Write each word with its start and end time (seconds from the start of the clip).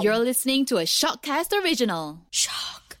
You're 0.00 0.18
listening 0.18 0.64
to 0.66 0.76
a 0.76 0.84
Shockcast 0.84 1.52
original. 1.64 2.20
Shock. 2.30 2.98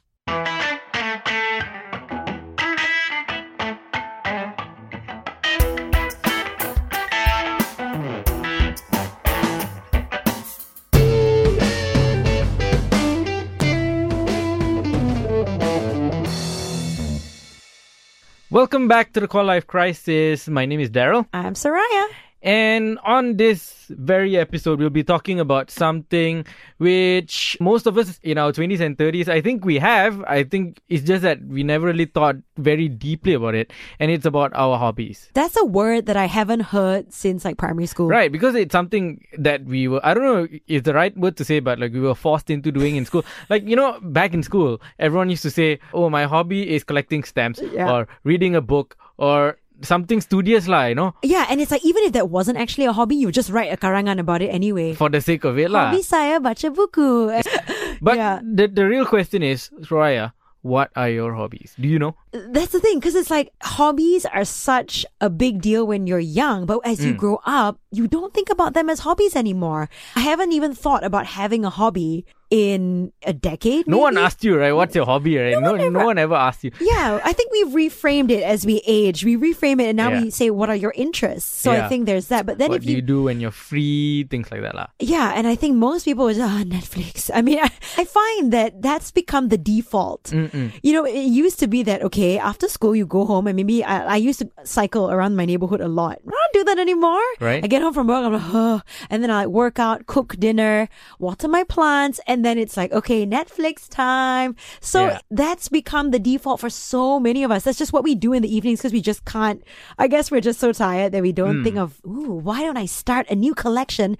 Welcome 18.50 18.88
back 18.88 19.12
to 19.12 19.20
the 19.20 19.28
Quarter 19.28 19.46
Life 19.46 19.66
Crisis. 19.68 20.48
My 20.48 20.66
name 20.66 20.80
is 20.80 20.90
Daryl. 20.90 21.26
I'm 21.32 21.54
Soraya. 21.54 22.08
And 22.42 22.98
on 23.04 23.36
this 23.36 23.86
very 23.90 24.36
episode, 24.36 24.78
we'll 24.78 24.90
be 24.90 25.02
talking 25.02 25.40
about 25.40 25.70
something 25.70 26.44
which 26.78 27.56
most 27.60 27.86
of 27.86 27.98
us 27.98 28.20
in 28.22 28.38
our 28.38 28.52
20s 28.52 28.80
and 28.80 28.96
30s, 28.96 29.28
I 29.28 29.40
think 29.40 29.64
we 29.64 29.76
have. 29.78 30.22
I 30.24 30.44
think 30.44 30.80
it's 30.88 31.02
just 31.04 31.22
that 31.22 31.42
we 31.44 31.62
never 31.64 31.86
really 31.86 32.04
thought 32.04 32.36
very 32.56 32.88
deeply 32.88 33.32
about 33.34 33.54
it. 33.54 33.72
And 33.98 34.10
it's 34.10 34.24
about 34.24 34.52
our 34.54 34.78
hobbies. 34.78 35.30
That's 35.34 35.56
a 35.56 35.64
word 35.64 36.06
that 36.06 36.16
I 36.16 36.26
haven't 36.26 36.60
heard 36.60 37.12
since 37.12 37.44
like 37.44 37.56
primary 37.58 37.86
school. 37.86 38.08
Right, 38.08 38.30
because 38.30 38.54
it's 38.54 38.72
something 38.72 39.24
that 39.36 39.64
we 39.64 39.88
were, 39.88 40.00
I 40.06 40.14
don't 40.14 40.22
know 40.24 40.58
if 40.68 40.84
the 40.84 40.94
right 40.94 41.16
word 41.16 41.36
to 41.38 41.44
say, 41.44 41.58
but 41.60 41.78
like 41.80 41.92
we 41.92 42.00
were 42.00 42.14
forced 42.14 42.50
into 42.50 42.70
doing 42.70 42.96
in 42.96 43.04
school. 43.04 43.24
Like, 43.48 43.66
you 43.66 43.76
know, 43.76 43.98
back 44.02 44.34
in 44.34 44.42
school, 44.42 44.80
everyone 44.98 45.30
used 45.30 45.42
to 45.42 45.50
say, 45.50 45.78
oh, 45.94 46.10
my 46.10 46.24
hobby 46.24 46.68
is 46.74 46.84
collecting 46.84 47.24
stamps 47.24 47.60
Yeah. 47.72 47.90
or 47.90 48.08
reading 48.24 48.54
a 48.54 48.60
book 48.60 48.96
or 49.16 49.58
something 49.82 50.20
studious, 50.20 50.66
lah, 50.66 50.86
you 50.86 50.94
know, 50.94 51.14
Yeah, 51.22 51.46
and 51.48 51.60
it's 51.60 51.70
like 51.70 51.84
even 51.84 52.02
if 52.04 52.12
that 52.12 52.28
wasn't 52.30 52.58
actually 52.58 52.86
a 52.86 52.92
hobby, 52.92 53.16
you 53.16 53.30
just 53.30 53.50
write 53.50 53.72
a 53.72 53.76
karangan 53.76 54.18
about 54.18 54.42
it 54.42 54.48
anyway. 54.50 54.94
for 54.94 55.08
the 55.08 55.20
sake 55.20 55.44
of 55.44 55.58
it, 55.58 55.70
lah. 55.70 55.90
Hobby 55.90 56.02
saya 56.02 56.40
baca 56.40 56.70
buku. 56.70 57.30
But 58.02 58.16
Yeah. 58.16 58.40
the, 58.42 58.68
the 58.68 58.86
real 58.86 59.06
question 59.06 59.42
is, 59.42 59.70
Soraya, 59.82 60.32
what 60.62 60.90
are 60.94 61.08
your 61.08 61.34
hobbies? 61.34 61.74
Do 61.78 61.86
you 61.88 61.98
know? 61.98 62.14
That's 62.34 62.74
the 62.74 62.80
thing, 62.82 62.98
because 62.98 63.14
it's 63.14 63.30
like 63.30 63.50
hobbies 63.62 64.26
are 64.26 64.44
such 64.44 65.06
a 65.20 65.30
big 65.30 65.62
deal 65.62 65.86
when 65.86 66.06
you're 66.06 66.22
young, 66.22 66.66
but 66.66 66.78
as 66.84 66.98
Mm. 66.98 67.04
you 67.06 67.12
grow 67.14 67.38
up, 67.46 67.78
you 67.90 68.06
don't 68.06 68.34
think 68.34 68.50
about 68.50 68.74
them 68.74 68.90
as 68.90 69.00
hobbies 69.06 69.34
anymore. 69.34 69.88
I 70.14 70.20
haven't 70.26 70.52
even 70.52 70.74
thought 70.74 71.02
about 71.06 71.38
having 71.38 71.64
a 71.64 71.70
hobby 71.70 72.26
in 72.50 73.12
a 73.24 73.32
decade. 73.32 73.86
No 73.86 73.98
one 73.98 74.16
asked 74.16 74.42
you, 74.44 74.56
right? 74.58 74.72
What's 74.72 74.94
your 74.94 75.04
hobby, 75.04 75.36
right? 75.36 75.60
No, 75.60 75.76
no, 75.76 76.06
one 76.06 76.16
ever 76.18 76.34
asked 76.34 76.64
you. 76.64 76.70
Yeah, 76.80 77.20
I 77.22 77.32
think 77.32 77.52
we've 77.52 77.68
reframed 77.92 78.30
it 78.30 78.42
as 78.42 78.64
we 78.64 78.80
age. 78.86 79.24
We 79.24 79.36
reframe 79.36 79.80
it 79.80 79.88
and 79.88 79.96
now 79.96 80.10
Yeah. 80.10 80.22
we 80.22 80.30
say, 80.30 80.50
what 80.50 80.70
are 80.70 80.76
your 80.76 80.92
interests? 80.96 81.48
So 81.48 81.72
I 81.72 81.88
think 81.88 82.06
there's 82.06 82.28
that. 82.28 82.46
But 82.46 82.58
then 82.58 82.70
what 82.70 82.80
if 82.80 82.86
do 82.86 82.92
you 82.92 83.02
do 83.02 83.24
when 83.24 83.40
you're 83.40 83.50
free? 83.50 84.24
Things 84.30 84.50
like 84.50 84.62
that, 84.62 84.74
lah. 84.74 84.86
Yeah, 84.98 85.32
and 85.36 85.46
I 85.46 85.54
think 85.56 85.76
most 85.76 86.04
people 86.04 86.24
would 86.24 86.40
ah 86.40 86.62
Netflix. 86.64 87.30
I 87.34 87.42
mean, 87.42 87.58
I, 87.62 87.70
I 87.98 88.04
find 88.04 88.52
that 88.52 88.80
that's 88.80 89.10
become 89.10 89.48
the 89.48 89.58
default. 89.58 90.32
You 90.32 90.92
know, 90.92 91.04
it 91.04 91.28
used 91.28 91.58
to 91.60 91.66
be 91.68 91.82
that 91.84 92.02
okay, 92.02 92.38
after 92.38 92.68
school 92.68 92.96
you 92.96 93.04
go 93.06 93.24
home 93.26 93.46
and 93.46 93.56
maybe 93.56 93.84
I, 93.84 94.14
I 94.14 94.16
used 94.16 94.38
to 94.40 94.48
cycle 94.64 95.10
around 95.10 95.36
my 95.36 95.44
neighborhood 95.44 95.80
a 95.80 95.88
lot. 95.88 96.18
I 96.26 96.30
don't 96.30 96.52
do 96.54 96.64
that 96.64 96.78
anymore. 96.78 97.20
Right. 97.40 97.62
I 97.62 97.66
get 97.66 97.82
home 97.82 97.92
from 97.92 98.06
work, 98.08 98.24
I'm 98.24 98.32
like, 98.32 98.42
oh, 98.54 98.80
and 99.10 99.22
then 99.22 99.30
I 99.30 99.44
like 99.44 99.48
work 99.48 99.78
out, 99.78 100.06
cook 100.06 100.36
dinner, 100.38 100.88
water 101.18 101.48
my 101.48 101.64
plants, 101.64 102.20
and 102.26 102.37
then 102.44 102.58
it's 102.58 102.76
like 102.76 102.92
okay, 102.92 103.26
Netflix 103.26 103.88
time. 103.88 104.56
So 104.80 105.06
Yeah. 105.06 105.18
that's 105.30 105.68
become 105.68 106.10
the 106.10 106.18
default 106.18 106.60
for 106.60 106.70
so 106.70 107.20
many 107.20 107.44
of 107.44 107.50
us. 107.50 107.64
That's 107.64 107.78
just 107.78 107.92
what 107.92 108.04
we 108.04 108.14
do 108.14 108.32
in 108.32 108.42
the 108.42 108.54
evenings 108.54 108.80
because 108.80 108.92
we 108.92 109.00
just 109.00 109.24
can't. 109.24 109.62
I 109.98 110.08
guess 110.08 110.30
we're 110.30 110.40
just 110.40 110.60
so 110.60 110.72
tired 110.72 111.12
that 111.12 111.22
we 111.22 111.32
don't 111.32 111.58
hmm. 111.58 111.64
think 111.64 111.76
of, 111.76 112.00
ooh, 112.06 112.40
why 112.42 112.62
don't 112.62 112.76
I 112.76 112.86
start 112.86 113.28
a 113.30 113.34
new 113.34 113.54
collection 113.54 114.16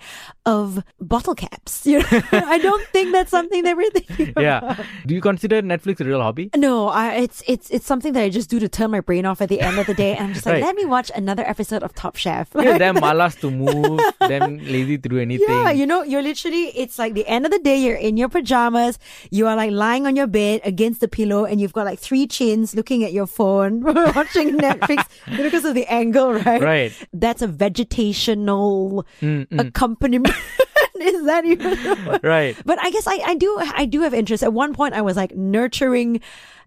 of 0.46 0.82
bottle 1.00 1.34
caps? 1.34 1.86
You 1.88 2.00
know, 2.00 2.22
I 2.32 2.58
don't 2.58 2.86
think 2.88 3.12
that's 3.12 3.30
something 3.30 3.62
that 3.64 3.76
we're 3.76 3.90
thinking. 3.90 4.34
Yeah. 4.38 4.76
do 5.06 5.14
you 5.14 5.20
consider 5.20 5.62
Netflix 5.62 6.00
a 6.00 6.04
real 6.04 6.20
hobby? 6.20 6.50
No, 6.54 6.88
I, 6.88 7.14
it's 7.14 7.42
it's 7.46 7.70
it's 7.70 7.86
something 7.86 8.12
that 8.12 8.22
I 8.22 8.28
just 8.28 8.50
do 8.50 8.60
to 8.60 8.68
turn 8.68 8.90
my 8.90 9.00
brain 9.00 9.24
off 9.24 9.40
at 9.40 9.48
the 9.48 9.60
end 9.60 9.78
of 9.78 9.86
the 9.86 9.94
day, 9.94 10.14
and 10.16 10.28
I'm 10.28 10.34
just 10.34 10.44
like, 10.44 10.54
Right. 10.54 10.62
let 10.62 10.76
me 10.76 10.84
watch 10.84 11.10
another 11.14 11.44
episode 11.46 11.82
of 11.82 11.94
Top 11.94 12.16
Chef. 12.16 12.48
You're 12.54 12.78
damn 12.78 12.96
malas 13.04 13.38
to 13.40 13.50
move, 13.50 14.00
damn 14.20 14.58
lazy 14.58 14.98
to 14.98 15.08
do 15.08 15.18
anything. 15.18 15.48
Yeah, 15.48 15.70
you 15.70 15.86
know, 15.86 16.02
you're 16.02 16.22
literally, 16.22 16.68
it's 16.76 16.98
like 16.98 17.14
the 17.14 17.26
end 17.26 17.46
of 17.46 17.52
the 17.52 17.58
day, 17.58 17.78
you're 17.78 17.96
in 18.08 18.16
your 18.16 18.28
pajamas, 18.28 18.98
you 19.30 19.46
are 19.46 19.54
like 19.54 19.70
lying 19.70 20.06
on 20.06 20.16
your 20.16 20.26
bed 20.26 20.62
against 20.64 21.00
the 21.00 21.08
pillow, 21.08 21.44
and 21.44 21.60
you've 21.60 21.72
got 21.72 21.84
like 21.84 21.98
three 21.98 22.26
chins 22.26 22.74
looking 22.74 23.04
at 23.04 23.12
your 23.12 23.26
phone, 23.26 23.82
watching 24.16 24.58
Netflix 24.58 25.04
because 25.36 25.64
of 25.64 25.74
the 25.74 25.86
angle, 25.86 26.32
right? 26.32 26.62
Right. 26.62 27.08
That's 27.12 27.42
a 27.42 27.48
vegetational 27.48 29.04
accompaniment. 29.58 30.34
Is 31.00 31.26
that 31.26 31.44
even? 31.44 31.78
Right. 32.22 32.56
But 32.64 32.82
I 32.82 32.90
guess 32.90 33.06
I, 33.06 33.20
I 33.24 33.34
do 33.36 33.56
I 33.60 33.84
do 33.84 34.00
have 34.00 34.12
interest. 34.12 34.42
At 34.42 34.52
one 34.52 34.74
point 34.74 34.94
I 34.94 35.02
was 35.02 35.16
like 35.16 35.36
nurturing 35.36 36.20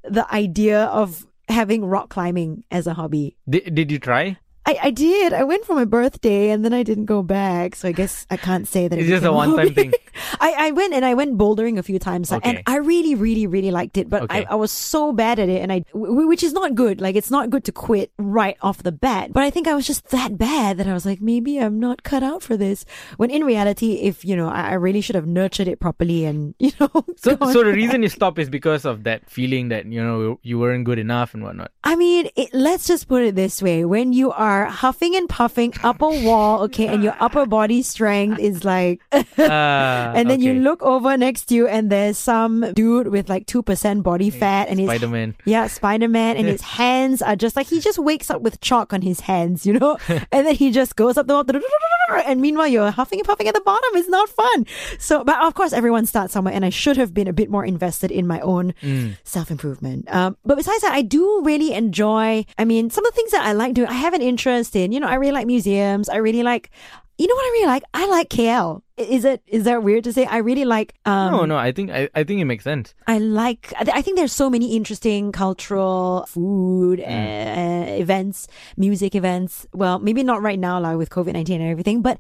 the 0.03 0.25
idea 0.33 0.85
of 0.85 1.27
having 1.49 1.83
rock 1.83 2.09
climbing 2.09 2.63
as 2.71 2.87
a 2.87 2.93
hobby. 2.93 3.35
Did, 3.49 3.75
did 3.75 3.91
you 3.91 3.99
try? 3.99 4.37
I, 4.65 4.77
I 4.83 4.91
did. 4.91 5.33
I 5.33 5.43
went 5.43 5.65
for 5.65 5.75
my 5.75 5.85
birthday 5.85 6.51
and 6.51 6.63
then 6.63 6.73
I 6.73 6.83
didn't 6.83 7.05
go 7.05 7.23
back. 7.23 7.75
So 7.75 7.87
I 7.87 7.91
guess 7.91 8.27
I 8.29 8.37
can't 8.37 8.67
say 8.67 8.87
that 8.87 8.97
It's 8.97 9.07
it 9.07 9.11
just 9.11 9.25
a 9.25 9.31
one-time 9.33 9.73
thing. 9.73 9.91
I, 10.39 10.67
I 10.67 10.71
went 10.71 10.93
and 10.93 11.03
I 11.03 11.13
went 11.13 11.37
bouldering 11.37 11.77
a 11.77 11.83
few 11.83 11.99
times 11.99 12.31
and 12.31 12.61
I 12.67 12.77
really, 12.77 13.15
really, 13.15 13.47
really 13.47 13.71
liked 13.71 13.97
it. 13.97 14.09
But 14.09 14.23
Okay. 14.23 14.45
I, 14.45 14.53
I 14.53 14.55
was 14.55 14.71
so 14.71 15.11
bad 15.11 15.39
at 15.39 15.49
it 15.49 15.61
and 15.61 15.71
I, 15.71 15.79
w- 15.93 16.27
which 16.27 16.43
is 16.43 16.53
not 16.53 16.75
good. 16.75 17.01
Like 17.01 17.15
it's 17.15 17.31
not 17.31 17.49
good 17.49 17.63
to 17.65 17.71
quit 17.71 18.11
right 18.17 18.57
off 18.61 18.83
the 18.83 18.91
bat. 18.91 19.33
But 19.33 19.43
I 19.43 19.49
think 19.49 19.67
I 19.67 19.73
was 19.73 19.87
just 19.87 20.09
that 20.09 20.37
bad 20.37 20.77
that 20.77 20.87
I 20.87 20.93
was 20.93 21.05
like, 21.05 21.21
maybe 21.21 21.57
I'm 21.59 21.79
not 21.79 22.03
cut 22.03 22.23
out 22.23 22.43
for 22.43 22.55
this. 22.57 22.85
When 23.17 23.29
in 23.31 23.43
reality, 23.43 23.93
if, 23.95 24.23
you 24.23 24.35
know, 24.35 24.49
I, 24.49 24.69
I 24.69 24.73
really 24.73 25.01
should 25.01 25.15
have 25.15 25.27
nurtured 25.27 25.67
it 25.67 25.79
properly 25.79 26.25
and, 26.25 26.53
you 26.59 26.71
know. 26.79 26.89
So, 27.17 27.37
so 27.39 27.63
the 27.63 27.73
reason 27.73 28.03
you 28.03 28.09
stop 28.09 28.37
is 28.39 28.49
because 28.49 28.85
of 28.85 29.03
that 29.03 29.29
feeling 29.29 29.69
that 29.69 29.85
you 29.85 30.01
know 30.03 30.39
you 30.43 30.59
weren't 30.59 30.85
good 30.85 30.99
enough 30.99 31.33
and 31.33 31.43
whatnot. 31.43 31.71
I 31.83 31.95
mean, 31.95 32.29
it, 32.35 32.53
let's 32.53 32.87
just 32.87 33.07
put 33.07 33.23
it 33.23 33.35
this 33.35 33.61
way. 33.61 33.85
When 33.85 34.13
you 34.13 34.31
are 34.31 34.65
huffing 34.65 35.15
and 35.15 35.27
puffing 35.27 35.73
up 35.83 36.01
a 36.01 36.07
wall, 36.07 36.61
okay, 36.63 36.87
and 36.87 37.03
your 37.03 37.15
upper 37.19 37.45
body 37.45 37.81
strength 37.81 38.39
is 38.39 38.63
like, 38.63 39.01
Uh, 39.37 40.13
and 40.21 40.29
then 40.29 40.41
you 40.41 40.53
look 40.53 40.81
over 40.83 41.17
next 41.17 41.45
to 41.45 41.55
you 41.55 41.67
and 41.67 41.89
there's 41.89 42.17
some 42.17 42.71
dude 42.73 43.07
with 43.07 43.29
like 43.29 43.45
2% 43.47 44.03
body 44.03 44.29
fat 44.29 44.69
and 44.69 44.79
his, 44.79 44.87
Spider-Man. 44.87 45.35
yeah, 45.45 45.67
Spider-Man 45.67 46.37
and 46.37 46.47
his 46.47 46.61
hands 46.79 47.21
are 47.21 47.35
just 47.35 47.55
like, 47.55 47.67
he 47.67 47.79
just 47.79 47.99
wakes 47.99 48.29
up 48.29 48.41
with 48.41 48.59
chalk 48.61 48.93
on 48.93 49.01
his 49.01 49.21
hands, 49.21 49.65
you 49.65 49.73
know, 49.73 49.97
and 50.31 50.45
then 50.47 50.55
he 50.55 50.71
just 50.71 50.95
goes 50.95 51.17
up 51.17 51.27
the 51.27 51.33
wall 51.33 51.45
and 52.25 52.41
meanwhile 52.41 52.67
you're 52.67 52.91
huffing 52.91 53.19
and 53.19 53.27
puffing 53.27 53.47
at 53.47 53.53
the 53.53 53.61
bottom. 53.61 53.89
It's 53.93 54.09
not 54.09 54.29
fun. 54.29 54.65
So, 54.99 55.23
but 55.23 55.41
of 55.43 55.53
course 55.53 55.73
everyone 55.73 56.05
starts 56.05 56.33
somewhere 56.33 56.53
and 56.53 56.63
I 56.65 56.69
should 56.69 56.97
have 56.97 57.13
been 57.13 57.27
a 57.27 57.33
bit 57.33 57.49
more 57.49 57.65
invested 57.65 58.11
in 58.11 58.27
my 58.27 58.39
own 58.41 58.73
Mm. 58.83 59.17
self-improvement. 59.23 60.13
Um, 60.13 60.37
but 60.45 60.55
besides 60.55 60.81
that, 60.81 60.93
I 60.93 61.01
do 61.01 61.41
really 61.43 61.73
enjoy, 61.73 62.45
I 62.57 62.65
mean, 62.65 62.89
some 62.89 63.05
of 63.05 63.11
the 63.11 63.15
things 63.15 63.31
that 63.31 63.45
I 63.45 63.53
like 63.53 63.73
doing, 63.73 63.87
I 63.89 63.93
have 63.93 64.13
an 64.13 64.21
interest 64.21 64.75
in, 64.75 64.91
you 64.91 64.99
know, 64.99 65.07
I 65.07 65.15
really 65.15 65.31
like 65.33 65.47
museums. 65.47 66.09
I 66.09 66.17
really 66.17 66.43
like, 66.43 66.69
you 67.17 67.27
know 67.27 67.35
what 67.35 67.45
I 67.45 67.49
really 67.53 67.67
like? 67.67 67.83
I 67.93 68.07
like 68.07 68.29
KL. 68.29 68.81
Is 69.09 69.25
it, 69.25 69.41
is 69.47 69.63
that 69.63 69.83
weird 69.83 70.03
to 70.05 70.13
say? 70.13 70.25
I 70.25 70.37
really 70.37 70.65
like, 70.65 70.93
um, 71.05 71.31
no, 71.31 71.45
no, 71.45 71.57
I 71.57 71.71
think 71.71 71.91
I, 71.91 72.09
I 72.13 72.23
think 72.23 72.41
it 72.41 72.45
makes 72.45 72.63
sense. 72.63 72.93
I 73.07 73.17
like. 73.19 73.73
I 73.77 74.01
think 74.01 74.17
there's 74.17 74.31
so 74.33 74.49
many 74.49 74.75
interesting 74.75 75.31
cultural 75.31 76.25
food 76.27 76.99
uh, 76.99 77.85
events, 77.87 78.47
music 78.77 79.15
events. 79.15 79.67
Well, 79.73 79.99
maybe 79.99 80.23
not 80.23 80.41
right 80.41 80.59
now, 80.59 80.79
like 80.79 80.97
with 80.97 81.09
COVID 81.09 81.33
nineteen 81.33 81.61
and 81.61 81.69
everything, 81.69 82.01
but. 82.01 82.17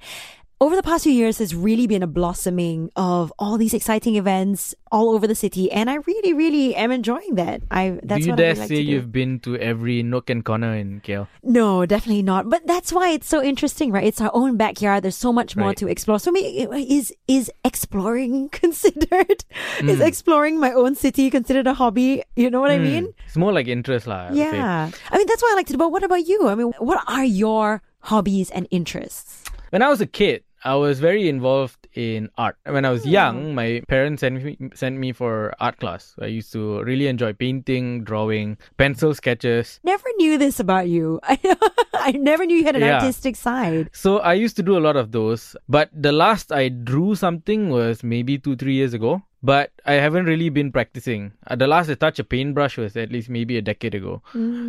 Over 0.61 0.75
the 0.75 0.83
past 0.83 1.05
few 1.05 1.11
years, 1.11 1.39
there's 1.39 1.55
really 1.55 1.87
been 1.87 2.03
a 2.03 2.07
blossoming 2.07 2.91
of 2.95 3.33
all 3.39 3.57
these 3.57 3.73
exciting 3.73 4.15
events 4.15 4.75
all 4.91 5.09
over 5.09 5.25
the 5.25 5.33
city, 5.33 5.71
and 5.71 5.89
I 5.89 5.95
really, 6.05 6.33
really 6.33 6.75
am 6.75 6.91
enjoying 6.91 7.33
that. 7.33 7.63
I 7.71 7.97
that's 8.03 8.21
do 8.21 8.25
you 8.27 8.31
what 8.33 8.39
I 8.39 8.43
really 8.43 8.59
like 8.59 8.67
say 8.69 8.75
you've 8.75 9.11
been 9.11 9.39
to 9.39 9.57
every 9.57 10.03
nook 10.03 10.29
and 10.29 10.45
corner 10.45 10.75
in 10.75 11.01
KL? 11.01 11.25
No, 11.41 11.87
definitely 11.87 12.21
not. 12.21 12.47
But 12.47 12.67
that's 12.67 12.93
why 12.93 13.09
it's 13.09 13.25
so 13.27 13.41
interesting, 13.41 13.91
right? 13.91 14.03
It's 14.05 14.21
our 14.21 14.29
own 14.35 14.55
backyard. 14.55 15.01
There's 15.01 15.17
so 15.17 15.33
much 15.33 15.55
more 15.57 15.69
Right. 15.69 15.77
to 15.77 15.87
explore. 15.87 16.19
So, 16.19 16.29
I 16.29 16.33
mean, 16.33 16.69
is 16.77 17.11
is 17.27 17.49
exploring 17.65 18.49
considered? 18.61 19.41
Is 19.81 19.97
Mm. 19.97 20.05
exploring 20.05 20.59
my 20.59 20.71
own 20.73 20.93
city 20.93 21.31
considered 21.31 21.65
a 21.65 21.73
hobby? 21.73 22.21
You 22.35 22.51
know 22.51 22.61
what 22.61 22.69
I 22.69 22.77
mean? 22.77 23.15
It's 23.25 23.35
more 23.35 23.51
like 23.51 23.65
interest, 23.65 24.05
lah. 24.05 24.29
Yeah. 24.31 24.91
I 25.09 25.17
mean, 25.17 25.25
that's 25.25 25.41
what 25.41 25.53
I 25.53 25.55
like 25.55 25.65
to 25.67 25.73
do. 25.73 25.79
But 25.81 25.89
what 25.91 26.03
about 26.05 26.27
you? 26.27 26.49
I 26.49 26.53
mean, 26.53 26.69
what 26.77 27.01
are 27.09 27.25
your 27.25 27.81
hobbies 28.13 28.51
and 28.53 28.67
interests? 28.69 29.41
When 29.73 29.81
I 29.81 29.89
was 29.89 30.01
a 30.01 30.05
kid, 30.05 30.43
I 30.63 30.75
was 30.75 30.99
very 30.99 31.27
involved 31.27 31.87
in 31.95 32.29
art. 32.37 32.55
When 32.65 32.85
I 32.85 32.91
was 32.91 33.03
Hmm. 33.03 33.09
young, 33.09 33.55
my 33.55 33.81
parents 33.87 34.21
sent 34.21 34.43
me 34.43 34.57
sent 34.75 34.97
me 34.97 35.11
for 35.11 35.53
art 35.59 35.79
class. 35.79 36.13
I 36.21 36.27
used 36.27 36.53
to 36.53 36.83
really 36.83 37.07
enjoy 37.07 37.33
painting, 37.33 38.03
drawing, 38.03 38.57
pencil 38.77 39.13
sketches. 39.15 39.79
Never 39.83 40.07
knew 40.17 40.37
this 40.37 40.59
about 40.59 40.87
you. 40.87 41.19
I 41.93 42.11
never 42.13 42.45
knew 42.45 42.57
you 42.57 42.65
had 42.65 42.75
an 42.75 42.81
Yeah. 42.85 42.95
artistic 43.01 43.35
side. 43.35 43.89
So 43.93 44.19
I 44.19 44.33
used 44.33 44.55
to 44.57 44.63
do 44.63 44.77
a 44.77 44.83
lot 44.85 44.95
of 44.95 45.11
those. 45.11 45.55
But 45.67 45.89
the 45.93 46.11
last 46.11 46.51
I 46.51 46.69
drew 46.69 47.15
something 47.15 47.69
was 47.69 48.03
maybe 48.03 48.37
two, 48.37 48.55
three 48.55 48.75
years 48.75 48.93
ago. 48.93 49.21
But 49.43 49.71
I 49.85 49.93
haven't 49.93 50.25
really 50.25 50.49
been 50.49 50.71
practicing. 50.71 51.31
Uh, 51.47 51.55
the 51.55 51.67
last 51.67 51.89
I 51.89 51.95
touched 51.95 52.19
a 52.19 52.23
paintbrush 52.23 52.77
was 52.77 52.95
at 52.95 53.11
least 53.11 53.29
maybe 53.29 53.57
a 53.57 53.61
decade 53.61 53.95
ago. 53.95 54.21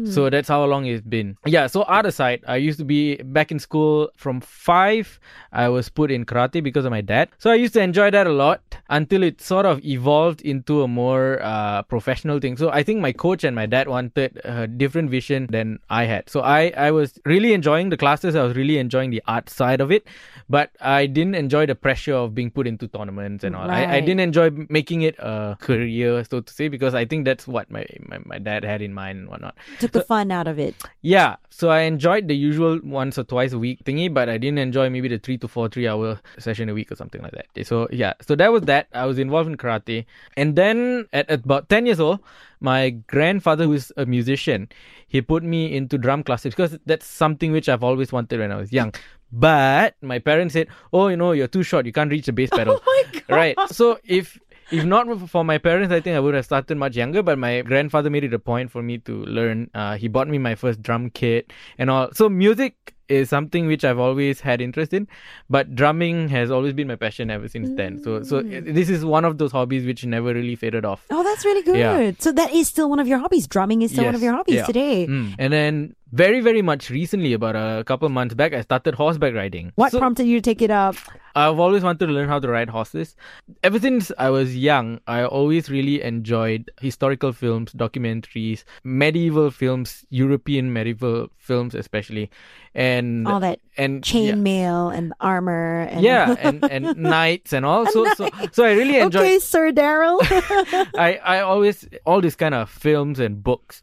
So 0.07 0.31
that's 0.31 0.49
how 0.49 0.65
long 0.65 0.87
it's 0.87 1.03
been. 1.07 1.37
Yeah, 1.45 1.67
so 1.67 1.83
art 1.83 2.07
aside, 2.07 2.43
I 2.49 2.57
used 2.57 2.79
to 2.79 2.85
be 2.85 3.17
back 3.17 3.53
in 3.53 3.59
school 3.59 4.11
from 4.17 4.41
five. 4.41 5.21
I 5.53 5.69
was 5.69 5.89
put 5.89 6.11
in 6.11 6.25
karate 6.25 6.63
because 6.63 6.85
of 6.85 6.91
my 6.91 7.03
dad. 7.03 7.29
So 7.39 7.51
I 7.51 7.55
used 7.55 7.75
to 7.75 7.81
enjoy 7.81 8.11
that 8.11 8.27
a 8.27 8.33
lot 8.33 8.63
until 8.89 9.23
it 9.23 9.41
sort 9.43 9.67
of 9.67 9.85
evolved 9.85 10.41
into 10.41 10.83
a 10.83 10.89
more 10.89 11.41
uh, 11.43 11.83
professional 11.83 12.41
thing. 12.41 12.57
So 12.57 12.71
I 12.71 12.83
think 12.83 13.01
my 13.01 13.13
coach 13.13 13.45
and 13.45 13.55
my 13.55 13.67
dad 13.67 13.89
wanted 13.89 14.41
a 14.45 14.67
different 14.67 15.11
vision 15.11 15.49
than 15.51 15.79
I 15.91 16.05
had. 16.05 16.31
So 16.31 16.41
I, 16.41 16.73
I 16.77 16.91
was 16.91 17.19
really 17.27 17.53
enjoying 17.53 17.91
the 17.91 17.99
classes. 17.99 18.35
I 18.35 18.43
was 18.43 18.57
really 18.57 18.79
enjoying 18.79 19.11
the 19.11 19.23
art 19.29 19.51
side 19.51 19.83
of 19.83 19.93
it, 19.93 20.07
but 20.49 20.71
I 20.81 21.07
didn't 21.07 21.35
enjoy 21.35 21.67
the 21.67 21.75
pressure 21.75 22.15
of 22.15 22.35
being 22.35 22.51
put 22.51 22.67
into 22.67 22.89
tournaments 22.89 23.45
and 23.45 23.55
all. 23.55 23.71
I, 23.71 23.85
I 23.97 24.01
didn't 24.01 24.21
enjoy 24.21 24.51
making 24.69 25.03
it 25.03 25.17
a 25.19 25.57
career, 25.61 26.25
so 26.25 26.41
to 26.41 26.53
say, 26.53 26.69
because 26.69 26.95
I 26.95 27.05
think 27.05 27.25
that's 27.25 27.47
what 27.47 27.71
my, 27.71 27.87
my, 28.07 28.19
my 28.25 28.39
dad 28.39 28.65
had 28.65 28.83
in 28.83 28.93
mind 28.95 29.21
and 29.21 29.29
whatnot. 29.29 29.57
Took 29.81 29.93
the 29.93 30.03
fun 30.03 30.31
out 30.31 30.47
of 30.47 30.59
it. 30.59 30.75
Yeah, 31.03 31.37
so 31.51 31.69
I 31.71 31.81
enjoyed 31.81 32.29
the 32.29 32.37
usual 32.37 32.81
once 32.83 33.19
or 33.19 33.25
twice 33.25 33.53
a 33.53 33.59
week 33.59 33.85
thingy, 33.85 34.13
but 34.13 34.29
I 34.29 34.39
didn't 34.39 34.59
enjoy 34.59 34.91
maybe 34.91 35.09
the 35.09 35.19
three 35.19 35.39
to 35.39 35.49
four 35.49 35.69
three 35.69 35.89
hour 35.89 36.21
session 36.39 36.69
a 36.69 36.75
week 36.75 36.91
or 36.91 36.97
something 36.97 37.23
like 37.23 37.33
that. 37.33 37.67
So 37.67 37.89
yeah, 37.91 38.15
so 38.21 38.35
that 38.37 38.53
was 38.53 38.63
that. 38.63 38.89
I 38.93 39.07
was 39.07 39.19
involved 39.19 39.51
in 39.51 39.57
karate, 39.57 40.07
and 40.37 40.57
then 40.57 41.07
at, 41.13 41.29
at 41.31 41.45
about 41.45 41.69
ten 41.69 41.87
years 41.87 42.01
old, 42.01 42.21
my 42.61 42.91
grandfather, 42.91 43.65
who 43.65 43.73
is 43.75 43.93
a 43.97 44.07
musician, 44.07 44.69
he 45.09 45.21
put 45.21 45.43
me 45.43 45.75
into 45.75 45.99
drum 45.99 46.23
classes 46.23 46.55
because 46.55 46.79
that's 46.87 47.07
something 47.07 47.53
which 47.53 47.69
I've 47.69 47.85
always 47.85 48.13
wanted 48.13 48.41
when 48.41 48.53
I 48.53 48.57
was 48.57 48.73
young. 48.73 48.95
But 49.33 49.97
my 50.03 50.19
parents 50.19 50.53
said, 50.53 50.69
"Oh, 50.93 51.09
you 51.09 51.17
know, 51.17 51.33
you're 51.33 51.49
too 51.49 51.63
short. 51.63 51.87
You 51.87 51.93
can't 51.93 52.11
reach 52.11 52.27
the 52.27 52.33
bass 52.33 52.51
oh 52.53 52.57
pedal." 52.57 52.81
Oh 52.87 53.05
my 53.13 53.21
god. 53.21 53.37
right. 53.37 53.57
So 53.69 53.99
if 54.05 54.39
if 54.73 54.85
not 54.85 55.29
for 55.29 55.45
my 55.45 55.59
parents, 55.59 55.93
I 55.93 56.01
think 56.01 56.17
I 56.17 56.21
would 56.21 56.35
have 56.35 56.45
started 56.45 56.77
much 56.77 56.97
younger. 56.97 57.23
But 57.23 57.39
my 57.39 57.61
grandfather 57.63 58.11
made 58.11 58.25
it 58.25 58.35
a 58.35 58.39
point 58.39 58.71
for 58.71 58.83
me 58.83 58.99
to 58.99 59.25
learn. 59.25 59.71
Uh, 59.75 59.97
he 59.97 60.09
bought 60.09 60.29
me 60.29 60.39
my 60.39 60.55
first 60.55 60.83
drum 60.83 61.11
kit 61.11 61.53
and 61.79 61.91
all. 61.91 62.11
So 62.13 62.29
music 62.29 62.95
is 63.09 63.29
something 63.29 63.67
which 63.67 63.85
I've 63.85 63.99
always 63.99 64.41
had 64.41 64.63
interest 64.63 64.95
in, 64.95 65.07
but 65.51 65.75
drumming 65.75 66.29
has 66.31 66.51
always 66.51 66.73
been 66.73 66.89
my 66.89 66.97
passion 66.97 67.31
ever 67.31 67.47
since 67.47 67.69
then. 67.77 68.03
So 68.03 68.23
so 68.23 68.41
Mm. 68.43 68.73
this 68.75 68.89
is 68.89 69.05
one 69.05 69.27
of 69.27 69.37
those 69.37 69.53
hobbies 69.53 69.85
which 69.85 70.05
never 70.07 70.33
really 70.33 70.55
faded 70.57 70.87
off. 70.87 71.05
Oh, 71.11 71.23
that's 71.23 71.45
really 71.45 71.63
good. 71.63 71.77
Yeah. 71.77 72.13
So 72.19 72.33
that 72.33 72.55
is 72.55 72.69
still 72.69 72.89
one 72.89 73.01
of 73.01 73.07
your 73.07 73.19
hobbies. 73.19 73.47
Drumming 73.47 73.83
is 73.83 73.91
still 73.93 74.07
one 74.07 74.15
of 74.15 74.23
your 74.23 74.33
hobbies 74.33 74.55
Yeah. 74.63 74.65
today. 74.67 75.07
Mm. 75.07 75.35
And 75.39 75.53
then 75.53 75.95
very 76.13 76.41
very 76.41 76.63
much 76.63 76.91
recently, 76.91 77.33
about 77.33 77.57
a 77.57 77.83
couple 77.85 78.07
of 78.07 78.13
months 78.13 78.35
back, 78.35 78.53
I 78.53 78.61
started 78.61 78.95
horseback 78.95 79.35
riding. 79.35 79.73
What 79.77 79.93
So- 79.93 79.99
prompted 79.99 80.27
you 80.27 80.39
to 80.39 80.43
take 80.43 80.63
it 80.63 80.71
up? 80.71 80.97
I've 81.35 81.59
always 81.59 81.83
wanted 81.83 82.07
to 82.09 82.13
learn 82.13 82.29
how 82.29 82.39
to 82.41 82.49
ride 82.49 82.69
horses. 82.69 83.17
Ever 83.63 83.79
since 83.81 84.13
I 84.19 84.29
was 84.29 84.55
young, 84.55 85.01
I 85.07 85.25
always 85.25 85.71
really 85.71 86.03
enjoyed 86.03 86.71
historical 86.79 87.33
films, 87.33 87.73
documentaries, 87.73 88.65
medieval 88.85 89.51
films, 89.51 90.05
European 90.11 90.75
medieval 90.75 91.29
films 91.39 91.75
especially, 91.75 92.31
and 92.75 93.27
All 93.27 93.41
that 93.41 93.61
and 93.79 94.03
chainmail 94.03 94.95
and 94.95 95.15
armor 95.21 95.89
and 95.91 96.03
Yeah, 96.03 96.29
yeah 96.29 96.37
and 96.41 96.65
and 96.71 96.97
knights 96.99 97.55
and 97.55 97.65
all. 97.65 97.87
So 97.87 98.05
so 98.15 98.29
so 98.53 98.65
I 98.65 98.73
really 98.73 98.99
enjoyed. 98.99 99.23
Okay, 99.25 99.39
Sir 99.39 99.73
Daryl. 99.73 100.19
I, 100.99 101.19
I 101.25 101.41
always 101.41 101.89
all 102.05 102.21
these 102.21 102.37
kind 102.37 102.55
of 102.55 102.69
films 102.69 103.19
and 103.19 103.43
books 103.43 103.81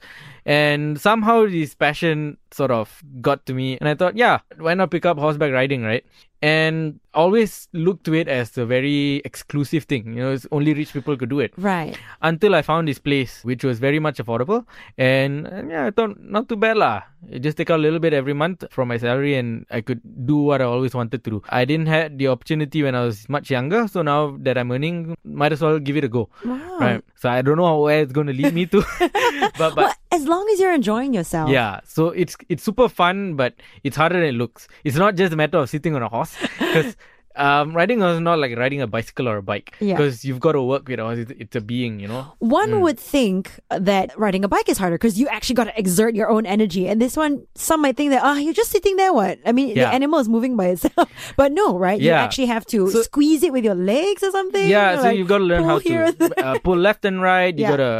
and 0.50 1.00
somehow 1.00 1.46
this 1.46 1.76
passion 1.76 2.36
sort 2.50 2.72
of 2.72 3.04
got 3.22 3.46
to 3.46 3.54
me. 3.54 3.78
And 3.78 3.88
I 3.88 3.94
thought 3.94 4.18
yeah 4.18 4.40
why 4.58 4.74
not 4.74 4.90
pick 4.90 5.06
up 5.06 5.18
horseback 5.18 5.54
riding 5.54 5.84
right 5.84 6.04
and 6.42 7.00
always 7.14 7.68
looked 7.74 8.04
to 8.06 8.14
it 8.14 8.28
as 8.28 8.58
a 8.58 8.66
very 8.66 9.22
exclusive 9.26 9.84
thing. 9.86 10.14
You 10.16 10.24
know 10.24 10.32
it's 10.32 10.48
only 10.52 10.74
rich 10.74 10.94
people 10.94 11.18
could 11.18 11.30
do 11.30 11.40
it. 11.40 11.54
Right. 11.58 11.98
until 12.22 12.56
I 12.56 12.62
found 12.62 12.88
this 12.88 13.00
place 13.00 13.44
which 13.44 13.64
was 13.64 13.80
very 13.80 14.00
much 14.00 14.18
affordable. 14.20 14.66
And 14.98 15.48
yeah 15.70 15.88
I 15.88 15.92
thought 15.92 16.20
not 16.22 16.48
too 16.48 16.56
bad 16.56 16.78
lah. 16.78 17.02
I 17.34 17.40
just 17.40 17.58
take 17.58 17.70
out 17.70 17.80
a 17.80 17.82
little 17.82 18.00
bit 18.00 18.14
every 18.14 18.34
month 18.34 18.64
from 18.72 18.88
my 18.88 18.98
salary 18.98 19.36
and 19.36 19.66
I 19.72 19.82
could 19.82 20.00
do 20.26 20.38
what 20.38 20.62
I 20.62 20.66
always 20.66 20.94
wanted 20.94 21.24
to 21.24 21.30
do. 21.32 21.42
I 21.50 21.66
didn't 21.66 21.88
have 21.88 22.18
the 22.18 22.28
opportunity 22.28 22.84
when 22.84 22.96
I 22.96 23.04
was 23.04 23.28
much 23.28 23.50
younger 23.52 23.88
so 23.88 24.02
now 24.02 24.38
that 24.42 24.58
I'm 24.58 24.72
earning 24.72 25.16
might 25.26 25.52
as 25.52 25.62
well 25.62 25.80
give 25.80 25.98
it 25.98 26.04
a 26.04 26.08
go. 26.08 26.30
Wow. 26.46 26.78
right. 26.80 27.04
So 27.16 27.28
I 27.30 27.42
don't 27.42 27.58
know 27.58 27.82
where 27.82 28.02
it's 28.02 28.14
going 28.14 28.28
to 28.28 28.34
lead 28.34 28.54
me 28.54 28.66
to. 28.68 28.84
But 29.58 29.76
but 29.76 29.76
Well, 29.76 29.94
as 30.12 30.26
long 30.26 30.48
as 30.54 30.60
you're 30.60 30.74
enjoying 30.74 31.14
yourself. 31.14 31.50
yeah. 31.50 31.80
So 31.84 32.10
it's 32.10 32.38
it's 32.50 32.64
super 32.64 32.88
fun 32.88 33.36
but 33.36 33.56
it's 33.84 33.98
harder 33.98 34.16
than 34.20 34.30
it 34.30 34.38
looks. 34.38 34.68
It's 34.84 34.96
not 34.96 35.16
just 35.16 35.34
a 35.34 35.36
matter 35.36 35.58
of 35.58 35.70
sitting 35.70 35.96
on 35.96 36.04
a 36.04 36.08
horse 36.08 36.29
because 36.38 36.96
um, 37.40 37.74
riding 37.76 38.02
is 38.02 38.20
not 38.20 38.38
like 38.40 38.58
riding 38.58 38.82
a 38.82 38.88
bicycle 38.88 39.28
or 39.30 39.38
a 39.38 39.42
bike 39.44 39.76
Yeah. 39.80 39.94
because 39.96 40.24
you've 40.26 40.40
got 40.40 40.54
to 40.54 40.62
work 40.62 40.88
with 40.88 41.00
horse 41.00 41.20
it's, 41.20 41.56
a 41.56 41.62
being 41.62 42.00
you 42.00 42.08
know 42.08 42.24
One 42.40 42.70
Mm. 42.72 42.82
would 42.82 43.00
think 43.00 43.52
that 43.70 44.12
riding 44.18 44.44
a 44.44 44.48
bike 44.48 44.68
is 44.70 44.78
harder 44.78 44.98
because 44.98 45.20
you 45.20 45.28
actually 45.28 45.56
got 45.56 45.66
to 45.72 45.80
exert 45.80 46.14
your 46.16 46.30
own 46.30 46.46
energy. 46.46 46.88
And 46.88 47.02
this 47.02 47.16
one, 47.18 47.46
some 47.56 47.82
might 47.82 47.96
think 47.98 48.12
that, 48.12 48.22
ah, 48.24 48.36
you're 48.38 48.54
just 48.54 48.72
sitting 48.72 48.96
there. 48.98 49.14
What? 49.14 49.40
I 49.46 49.52
mean, 49.52 49.74
the 49.76 49.88
animal 49.88 50.20
is 50.20 50.30
moving 50.30 50.56
by 50.58 50.68
itself. 50.76 51.10
but 51.38 51.52
no, 51.52 51.78
right? 51.78 52.00
You 52.00 52.12
actually 52.12 52.48
have 52.48 52.66
to 52.68 52.90
So- 52.90 53.02
squeeze 53.04 53.42
it 53.44 53.52
with 53.54 53.64
your 53.64 53.76
legs 53.76 54.22
or 54.24 54.32
something. 54.32 54.68
Yeah, 54.70 54.94
or 54.94 54.98
so 54.98 55.04
like 55.04 55.18
you've 55.18 55.28
got 55.28 55.40
to 55.40 55.44
learn 55.52 55.64
how 55.64 55.80
to 55.80 55.96
uh, 56.46 56.60
pull 56.60 56.78
left 56.78 57.06
and 57.06 57.22
right. 57.22 57.56
You 57.58 57.64
Yeah. 57.64 57.72
got 57.72 57.78
to 57.78 57.94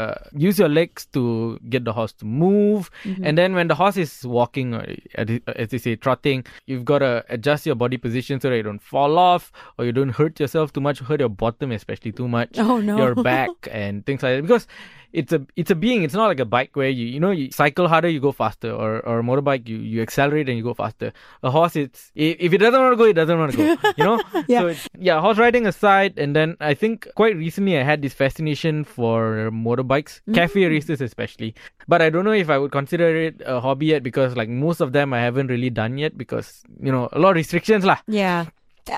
use 0.46 0.58
your 0.58 0.68
legs 0.68 1.06
to 1.16 1.58
get 1.68 1.84
the 1.84 1.92
horse 1.92 2.12
to 2.20 2.24
move. 2.26 2.90
Mm-hmm. 3.04 3.24
And 3.26 3.38
then 3.38 3.54
when 3.54 3.68
the 3.68 3.74
horse 3.74 3.96
is 3.96 4.12
walking, 4.26 4.74
or 4.74 4.84
as 5.14 5.28
as 5.56 5.68
they 5.74 5.78
say, 5.78 5.96
trotting, 5.96 6.44
you've 6.66 6.84
got 6.84 7.00
to 7.00 7.24
adjust 7.28 7.66
your 7.66 7.78
body 7.84 7.96
position 7.96 8.40
so 8.40 8.50
that 8.50 8.56
you 8.56 8.66
don't 8.70 8.82
fall 8.82 9.18
off 9.18 9.29
or 9.78 9.84
you 9.84 9.92
don't 9.92 10.10
hurt 10.10 10.40
yourself 10.40 10.72
too 10.72 10.80
much, 10.80 11.00
hurt 11.00 11.20
your 11.20 11.28
bottom 11.28 11.72
especially 11.72 12.12
too 12.12 12.28
much, 12.28 12.58
Oh, 12.58 12.80
no. 12.80 12.96
your 12.96 13.14
back 13.14 13.50
and 13.70 14.04
things 14.06 14.22
like 14.22 14.36
that. 14.36 14.42
Because 14.42 14.66
it's 15.12 15.32
a 15.32 15.44
it's 15.56 15.70
a 15.70 15.74
being. 15.74 16.02
It's 16.02 16.14
not 16.14 16.26
like 16.26 16.40
a 16.40 16.44
bike 16.44 16.76
where 16.76 16.88
you 16.88 17.06
you 17.06 17.20
know 17.20 17.30
you 17.30 17.50
cycle 17.50 17.88
harder, 17.88 18.08
you 18.08 18.20
go 18.20 18.32
faster, 18.32 18.70
or 18.70 19.00
or 19.00 19.20
a 19.20 19.22
motorbike 19.22 19.68
you 19.68 19.78
you 19.78 20.02
accelerate 20.02 20.48
and 20.48 20.56
you 20.56 20.62
go 20.62 20.74
faster. 20.74 21.12
A 21.42 21.50
horse, 21.50 21.76
it's 21.76 22.12
if, 22.14 22.52
it 22.52 22.58
doesn't 22.58 22.80
want 22.80 22.92
to 22.92 22.96
go, 22.96 23.04
it 23.04 23.14
doesn't 23.14 23.38
want 23.38 23.52
to 23.52 23.56
go. 23.56 23.76
You 23.96 24.04
know. 24.04 24.22
Yeah. 24.48 24.60
So 24.60 24.66
it's, 24.68 24.88
yeah, 24.98 25.20
horse 25.20 25.38
riding 25.38 25.66
aside, 25.66 26.18
and 26.18 26.34
then 26.34 26.56
I 26.60 26.74
think 26.74 27.06
quite 27.14 27.36
recently 27.36 27.78
I 27.78 27.82
had 27.82 28.02
this 28.02 28.14
fascination 28.14 28.84
for 28.84 29.50
motorbikes, 29.52 30.20
mm-hmm. 30.22 30.34
cafe 30.34 30.66
racers 30.66 31.00
especially. 31.00 31.54
But 31.86 32.02
I 32.02 32.10
don't 32.10 32.24
know 32.24 32.32
if 32.32 32.48
I 32.48 32.58
would 32.58 32.72
consider 32.72 33.14
it 33.16 33.42
a 33.44 33.60
hobby 33.60 33.86
yet 33.86 34.02
because 34.02 34.36
like 34.36 34.48
most 34.48 34.80
of 34.80 34.92
them 34.92 35.12
I 35.12 35.20
haven't 35.20 35.48
really 35.48 35.70
done 35.70 35.98
yet 35.98 36.16
because 36.16 36.62
you 36.80 36.90
know 36.90 37.08
a 37.12 37.18
lot 37.18 37.30
of 37.30 37.36
restrictions 37.36 37.84
lah. 37.84 37.98
Yeah. 38.06 38.46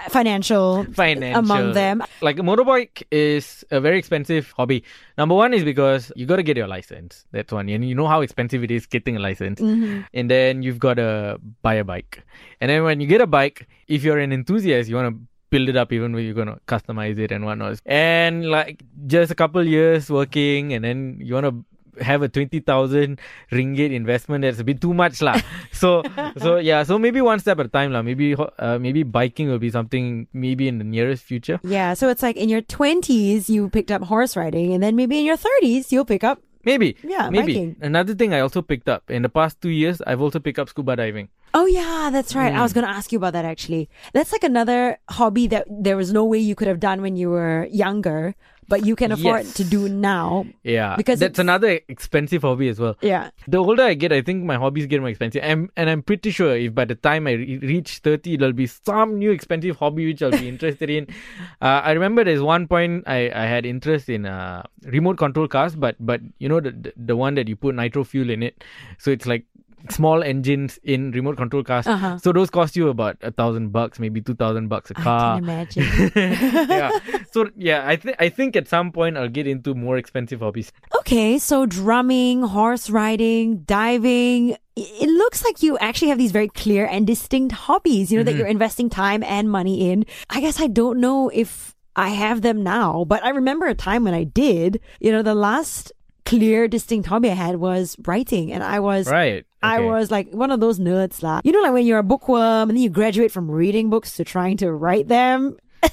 Financial, 0.09 0.85
Financial 0.93 1.39
among 1.39 1.73
them. 1.73 2.03
Like 2.21 2.39
a 2.39 2.43
motorbike 2.43 3.03
is 3.11 3.65
a 3.71 3.81
very 3.81 3.99
expensive 3.99 4.53
hobby. 4.57 4.85
Number 5.19 5.35
one 5.35 5.55
is 5.55 5.65
because 5.65 6.13
you 6.17 6.27
got 6.27 6.37
to 6.37 6.43
get 6.43 6.57
your 6.57 6.69
license. 6.69 7.25
That's 7.33 7.53
one, 7.53 7.69
and 7.69 7.85
you 7.89 7.95
know 7.95 8.07
how 8.07 8.21
expensive 8.21 8.63
it 8.65 8.71
is 8.71 8.87
getting 8.87 9.17
a 9.17 9.21
license. 9.21 9.61
Mm-hmm. 9.61 10.03
And 10.15 10.31
then 10.31 10.63
you've 10.63 10.79
got 10.79 10.95
to 10.95 11.41
buy 11.63 11.75
a 11.75 11.85
bike. 11.85 12.23
And 12.61 12.71
then 12.71 12.85
when 12.85 13.01
you 13.01 13.07
get 13.07 13.21
a 13.21 13.27
bike, 13.27 13.69
if 13.89 14.05
you're 14.05 14.19
an 14.19 14.33
enthusiast, 14.33 14.89
you 14.89 14.97
want 14.97 15.15
to 15.15 15.21
build 15.51 15.69
it 15.69 15.77
up 15.77 15.93
even 15.93 16.15
when 16.15 16.25
you're 16.25 16.35
gonna 16.35 16.59
customize 16.67 17.19
it 17.19 17.31
and 17.31 17.45
whatnot. 17.45 17.79
And 17.85 18.49
like 18.49 18.83
just 19.07 19.31
a 19.31 19.35
couple 19.35 19.63
years 19.65 20.11
working, 20.11 20.73
and 20.73 20.83
then 20.83 21.19
you 21.21 21.35
want 21.35 21.47
to 21.47 21.65
have 22.01 22.23
a 22.23 22.29
20,000 22.29 23.21
ringgit 23.51 23.93
investment 23.93 24.43
that's 24.43 24.59
a 24.59 24.65
bit 24.65 24.81
too 24.81 24.95
much 24.95 25.21
lah. 25.21 25.37
so 25.73 26.03
so 26.39 26.57
yeah 26.57 26.83
so 26.83 26.99
maybe 26.99 27.21
one 27.21 27.39
step 27.39 27.59
at 27.61 27.67
a 27.67 27.69
time 27.69 27.93
lah. 27.93 28.01
maybe 28.03 28.35
uh, 28.37 28.79
maybe 28.79 29.03
biking 29.03 29.49
will 29.49 29.59
be 29.61 29.71
something 29.71 30.27
maybe 30.33 30.69
in 30.69 30.79
the 30.79 30.85
nearest 30.85 31.23
future 31.25 31.61
Yeah. 31.63 31.95
So 31.95 32.09
it's 32.09 32.23
like 32.23 32.37
in 32.37 32.49
your 32.49 32.63
20s, 32.63 33.49
you 33.49 33.69
picked 33.69 33.91
up 33.91 34.03
horse 34.09 34.37
riding, 34.37 34.73
and 34.73 34.83
then 34.83 34.97
maybe 34.97 35.19
in 35.19 35.25
your 35.25 35.37
30s, 35.37 35.93
you'll 35.93 36.09
pick 36.09 36.25
up. 36.25 36.41
maybe 36.63 36.95
Yeah, 37.03 37.27
maybe 37.27 37.55
biking. 37.59 37.71
another 37.83 38.15
thing 38.15 38.31
i 38.31 38.39
also 38.39 38.63
picked 38.63 38.87
up 38.87 39.11
in 39.11 39.27
the 39.27 39.31
past 39.39 39.59
2 39.67 39.71
years 39.75 39.99
i've 40.07 40.23
also 40.23 40.39
picked 40.39 40.63
up 40.63 40.71
scuba 40.71 40.95
diving 40.95 41.27
Oh, 41.55 41.67
yeah, 41.67 42.09
that's 42.13 42.35
right. 42.35 42.53
I 42.53 42.63
was 42.63 42.73
going 42.73 42.87
to 42.87 42.91
ask 42.91 43.13
you 43.13 43.19
about 43.19 43.35
that 43.35 43.45
actually. 43.45 43.89
That's 44.15 44.33
like 44.33 44.45
another 44.45 44.99
hobby 45.11 45.47
that 45.49 45.67
there 45.69 45.97
was 45.97 46.13
no 46.13 46.25
way 46.25 46.39
you 46.39 46.55
could 46.55 46.69
have 46.69 46.81
done 46.81 47.03
when 47.03 47.17
you 47.17 47.29
were 47.31 47.67
younger, 47.71 48.35
but 48.69 48.87
you 48.87 48.97
can 48.97 49.13
afford 49.13 49.45
Yes. 49.45 49.55
to 49.55 49.65
do 49.65 49.87
now. 49.89 50.47
yeah 50.63 50.97
Because 50.97 51.19
that's 51.21 51.33
it's- 51.39 51.45
another 51.45 51.81
expensive 51.89 52.41
hobby 52.43 52.69
as 52.69 52.79
well 52.81 52.97
Yeah. 53.03 53.29
the 53.47 53.59
older 53.59 53.83
I 53.83 53.93
get, 53.95 54.13
I 54.15 54.23
think 54.23 54.45
my 54.45 54.57
hobbies 54.57 54.87
get 54.87 55.01
more 55.01 55.11
expensive. 55.11 55.43
And, 55.45 55.69
and 55.77 55.91
I'm 55.91 56.01
pretty 56.03 56.31
sure 56.31 56.57
if 56.57 56.75
by 56.75 56.87
the 56.87 56.95
time 56.95 57.27
I 57.27 57.33
re- 57.33 57.59
reach 57.59 57.99
30, 57.99 58.39
there'll 58.39 58.55
be 58.55 58.67
some 58.67 59.19
new 59.19 59.31
expensive 59.31 59.77
hobby 59.77 60.07
which 60.07 60.23
I'll 60.23 60.31
be 60.31 60.49
interested 60.49 60.89
in. 60.89 61.07
Uh, 61.61 61.81
I 61.85 61.93
remember 61.93 62.25
there's 62.25 62.43
one 62.43 62.67
point 62.67 63.05
I, 63.07 63.31
I 63.35 63.47
had 63.47 63.65
interest 63.67 64.09
in 64.09 64.27
uh, 64.27 64.63
remote 64.85 65.17
control 65.17 65.47
cars, 65.47 65.77
but 65.77 65.95
but 66.01 66.21
you 66.39 66.49
know 66.49 66.59
the 66.59 66.93
the 66.97 67.15
one 67.15 67.37
that 67.37 67.47
you 67.47 67.55
put 67.55 67.77
nitro 67.77 68.03
fuel 68.03 68.31
in 68.31 68.43
it, 68.43 68.65
so 68.99 69.13
it's 69.13 69.27
like 69.27 69.45
small 69.91 70.23
engines 70.23 70.79
in 70.83 71.11
remote 71.13 71.37
control 71.37 71.63
cars. 71.63 71.87
Uh-huh. 71.87 72.19
So 72.19 72.33
those 72.33 72.51
cost 72.51 72.77
you 72.77 72.89
about 72.89 73.17
a 73.23 73.31
thousand 73.31 73.71
bucks, 73.73 73.99
maybe 73.99 74.21
two 74.21 74.35
thousand 74.35 74.69
bucks 74.69 74.91
a 74.91 74.95
car. 74.95 75.37
I 75.37 75.41
can 75.41 75.45
imagine. 75.45 76.13
yeah. 76.71 76.99
So 77.33 77.51
yeah, 77.57 77.87
I 77.87 77.97
think 77.97 78.17
I 78.19 78.29
think 78.29 78.57
at 78.57 78.69
some 78.69 78.93
point 78.93 79.17
I'll 79.17 79.29
get 79.29 79.47
into 79.47 79.75
more 79.75 79.97
expensive 79.97 80.41
hobbies. 80.41 80.73
okay, 80.99 81.39
so 81.39 81.67
drumming, 81.67 82.43
horse 82.43 82.91
riding, 82.91 83.63
diving. 83.65 84.57
It 84.75 85.09
looks 85.09 85.45
like 85.45 85.63
you 85.63 85.77
actually 85.79 86.09
have 86.09 86.19
these 86.19 86.33
very 86.33 86.49
clear 86.49 86.87
and 86.87 87.07
distinct 87.07 87.53
hobbies, 87.53 88.11
you 88.11 88.17
know, 88.17 88.25
that 88.25 88.35
you're 88.35 88.47
investing 88.47 88.89
time 88.89 89.23
and 89.23 89.51
money 89.51 89.91
in. 89.91 90.07
I 90.31 90.41
guess 90.41 90.61
I 90.61 90.67
don't 90.67 90.99
know 90.99 91.29
if 91.29 91.75
I 91.95 92.09
have 92.09 92.41
them 92.41 92.63
now, 92.63 93.05
but 93.05 93.23
I 93.23 93.31
remember 93.31 93.67
a 93.67 93.75
time 93.75 94.05
when 94.05 94.15
I 94.15 94.25
did. 94.25 94.81
You 95.01 95.13
know, 95.13 95.23
the 95.23 95.35
last 95.35 95.93
clear, 96.25 96.69
distinct 96.69 97.09
hobby 97.09 97.31
I 97.31 97.35
had 97.35 97.57
was 97.57 97.97
writing, 98.07 98.53
and 98.53 98.63
I 98.63 98.81
was 98.81 99.09
Right. 99.09 99.45
I 99.63 99.81
was 99.81 100.11
like 100.11 100.31
one 100.33 100.51
of 100.51 100.61
those 100.61 100.79
nerds 100.79 101.23
lah. 101.23 101.41
You 101.45 101.53
know, 101.53 101.61
like 101.63 101.73
when 101.73 101.87
you're 101.87 101.99
a 101.99 102.03
bookworm 102.03 102.69
and 102.71 102.77
then 102.77 102.83
you 102.83 102.91
graduate 102.91 103.31
from 103.31 103.51
reading 103.51 103.91
books 103.91 104.17
to 104.17 104.25
trying 104.25 104.57
to 104.59 104.73
write 104.73 105.09
them. 105.09 105.57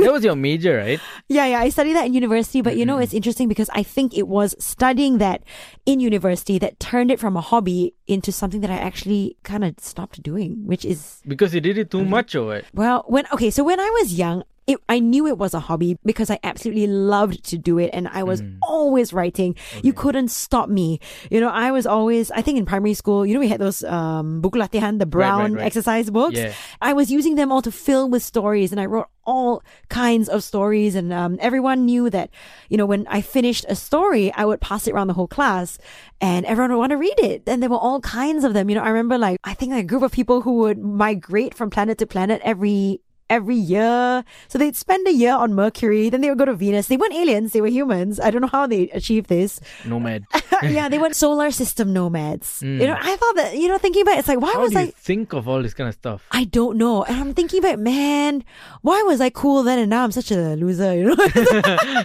That 0.00 0.12
was 0.12 0.24
your 0.24 0.36
major, 0.36 0.76
right? 0.78 1.00
Yeah, 1.28 1.46
yeah. 1.46 1.60
I 1.60 1.68
studied 1.68 1.94
that 1.94 2.06
in 2.06 2.12
university, 2.14 2.60
but 2.60 2.76
you 2.76 2.84
know, 2.84 2.94
Mm-hmm. 2.96 3.02
it's 3.08 3.14
interesting 3.14 3.48
because 3.48 3.68
I 3.72 3.82
think 3.82 4.16
it 4.16 4.28
was 4.28 4.54
studying 4.58 5.18
that 5.18 5.42
in 5.86 6.00
university 6.00 6.58
that 6.60 6.78
turned 6.80 7.10
it 7.10 7.18
from 7.18 7.36
a 7.36 7.40
hobby 7.40 7.94
into 8.06 8.32
something 8.32 8.60
that 8.60 8.70
I 8.70 8.76
actually 8.76 9.36
kind 9.42 9.64
of 9.64 9.74
stopped 9.80 10.22
doing, 10.22 10.66
which 10.66 10.84
is 10.84 11.20
Because 11.26 11.54
you 11.54 11.60
did 11.60 11.76
it 11.78 11.88
Mm-hmm. 11.90 12.04
too 12.04 12.08
much 12.08 12.34
or 12.34 12.44
what? 12.46 12.64
well, 12.74 13.04
when 13.08 13.24
okay, 13.32 13.50
so 13.50 13.64
when 13.64 13.80
I 13.80 13.88
was 14.00 14.12
young, 14.14 14.44
it, 14.70 14.78
I 14.88 15.00
knew 15.00 15.26
it 15.26 15.36
was 15.36 15.52
a 15.52 15.60
hobby 15.60 15.98
because 16.04 16.30
I 16.30 16.38
absolutely 16.44 16.86
loved 16.86 17.44
to 17.50 17.58
do 17.58 17.78
it 17.78 17.90
and 17.92 18.06
I 18.08 18.22
was 18.22 18.40
Mm-hmm. 18.40 18.58
always 18.62 19.12
writing. 19.12 19.56
You 19.82 19.92
couldn't 19.92 20.28
stop 20.30 20.68
me. 20.68 21.00
You 21.30 21.40
know, 21.42 21.48
I 21.50 21.72
was 21.72 21.84
always, 21.86 22.30
I 22.30 22.40
think 22.40 22.56
in 22.58 22.64
primary 22.64 22.94
school, 22.94 23.26
you 23.26 23.34
know, 23.34 23.40
we 23.40 23.48
had 23.48 23.60
those, 23.60 23.82
um, 23.84 24.40
buku 24.40 24.56
latihan, 24.62 24.98
the 24.98 25.06
brown 25.06 25.54
right. 25.54 25.66
exercise 25.66 26.08
books. 26.08 26.38
Yeah. 26.38 26.52
I 26.80 26.92
was 26.94 27.10
using 27.10 27.34
them 27.34 27.50
all 27.52 27.62
to 27.62 27.72
fill 27.72 28.08
with 28.08 28.22
stories 28.22 28.70
and 28.72 28.80
I 28.80 28.86
wrote 28.86 29.08
all 29.26 29.62
kinds 29.88 30.28
of 30.28 30.42
stories 30.42 30.94
and, 30.94 31.12
um, 31.12 31.36
everyone 31.40 31.84
knew 31.84 32.08
that, 32.10 32.30
you 32.70 32.76
know, 32.78 32.86
when 32.86 33.06
I 33.08 33.20
finished 33.20 33.66
a 33.68 33.74
story, 33.76 34.32
I 34.32 34.44
would 34.44 34.60
pass 34.60 34.86
it 34.86 34.92
around 34.94 35.08
the 35.08 35.18
whole 35.18 35.28
class 35.28 35.76
and 36.20 36.46
everyone 36.46 36.70
would 36.72 36.78
want 36.78 36.90
to 36.90 36.96
read 36.96 37.18
it. 37.18 37.42
And 37.46 37.60
there 37.62 37.70
were 37.70 37.76
all 37.88 38.00
kinds 38.00 38.44
of 38.44 38.54
them. 38.54 38.70
You 38.70 38.76
know, 38.76 38.82
I 38.86 38.88
remember 38.94 39.18
like, 39.18 39.38
I 39.44 39.54
think 39.54 39.72
like 39.72 39.84
a 39.84 39.86
group 39.92 40.02
of 40.02 40.12
people 40.12 40.40
who 40.42 40.54
would 40.62 40.78
migrate 40.78 41.54
from 41.54 41.68
planet 41.70 41.98
to 41.98 42.06
planet 42.06 42.40
every 42.44 43.00
every 43.30 43.56
year. 43.56 44.24
So 44.48 44.58
they'd 44.58 44.76
spend 44.76 45.06
a 45.06 45.12
year 45.12 45.32
on 45.32 45.54
Mercury, 45.54 46.10
then 46.10 46.20
they 46.20 46.28
would 46.28 46.38
go 46.38 46.44
to 46.44 46.54
Venus. 46.54 46.88
They 46.88 46.96
weren't 46.96 47.14
aliens, 47.14 47.52
they 47.52 47.60
were 47.60 47.68
humans. 47.68 48.20
I 48.20 48.30
don't 48.30 48.42
know 48.42 48.48
how 48.48 48.66
they 48.66 48.90
achieved 48.90 49.28
this. 49.28 49.60
Nomad. 49.86 50.26
yeah, 50.62 50.88
they 50.88 50.98
were 50.98 51.14
solar 51.14 51.50
system 51.50 51.92
nomads. 51.92 52.60
Hmm. 52.60 52.80
You 52.80 52.88
know, 52.88 52.98
I 53.00 53.16
thought 53.16 53.36
that, 53.36 53.56
you 53.56 53.68
know, 53.68 53.78
thinking 53.78 54.02
about 54.02 54.16
it, 54.16 54.18
it's 54.18 54.28
like, 54.28 54.40
why 54.40 54.52
How 54.52 54.60
was 54.60 54.76
I 54.76 54.82
you 54.82 54.92
think 54.96 55.32
of 55.32 55.48
all 55.48 55.62
this 55.62 55.72
kind 55.72 55.88
of 55.88 55.94
stuff? 55.94 56.26
I 56.32 56.44
don't 56.44 56.76
know. 56.76 57.04
And 57.04 57.16
I'm 57.16 57.32
thinking 57.32 57.60
about, 57.60 57.78
man, 57.78 58.44
why 58.82 59.02
was 59.02 59.20
I 59.20 59.30
cool 59.30 59.62
then 59.62 59.78
and 59.78 59.88
now 59.88 60.04
I'm 60.04 60.12
such 60.12 60.30
a 60.30 60.56
loser, 60.56 60.94
you 60.94 61.04
know? 61.04 61.14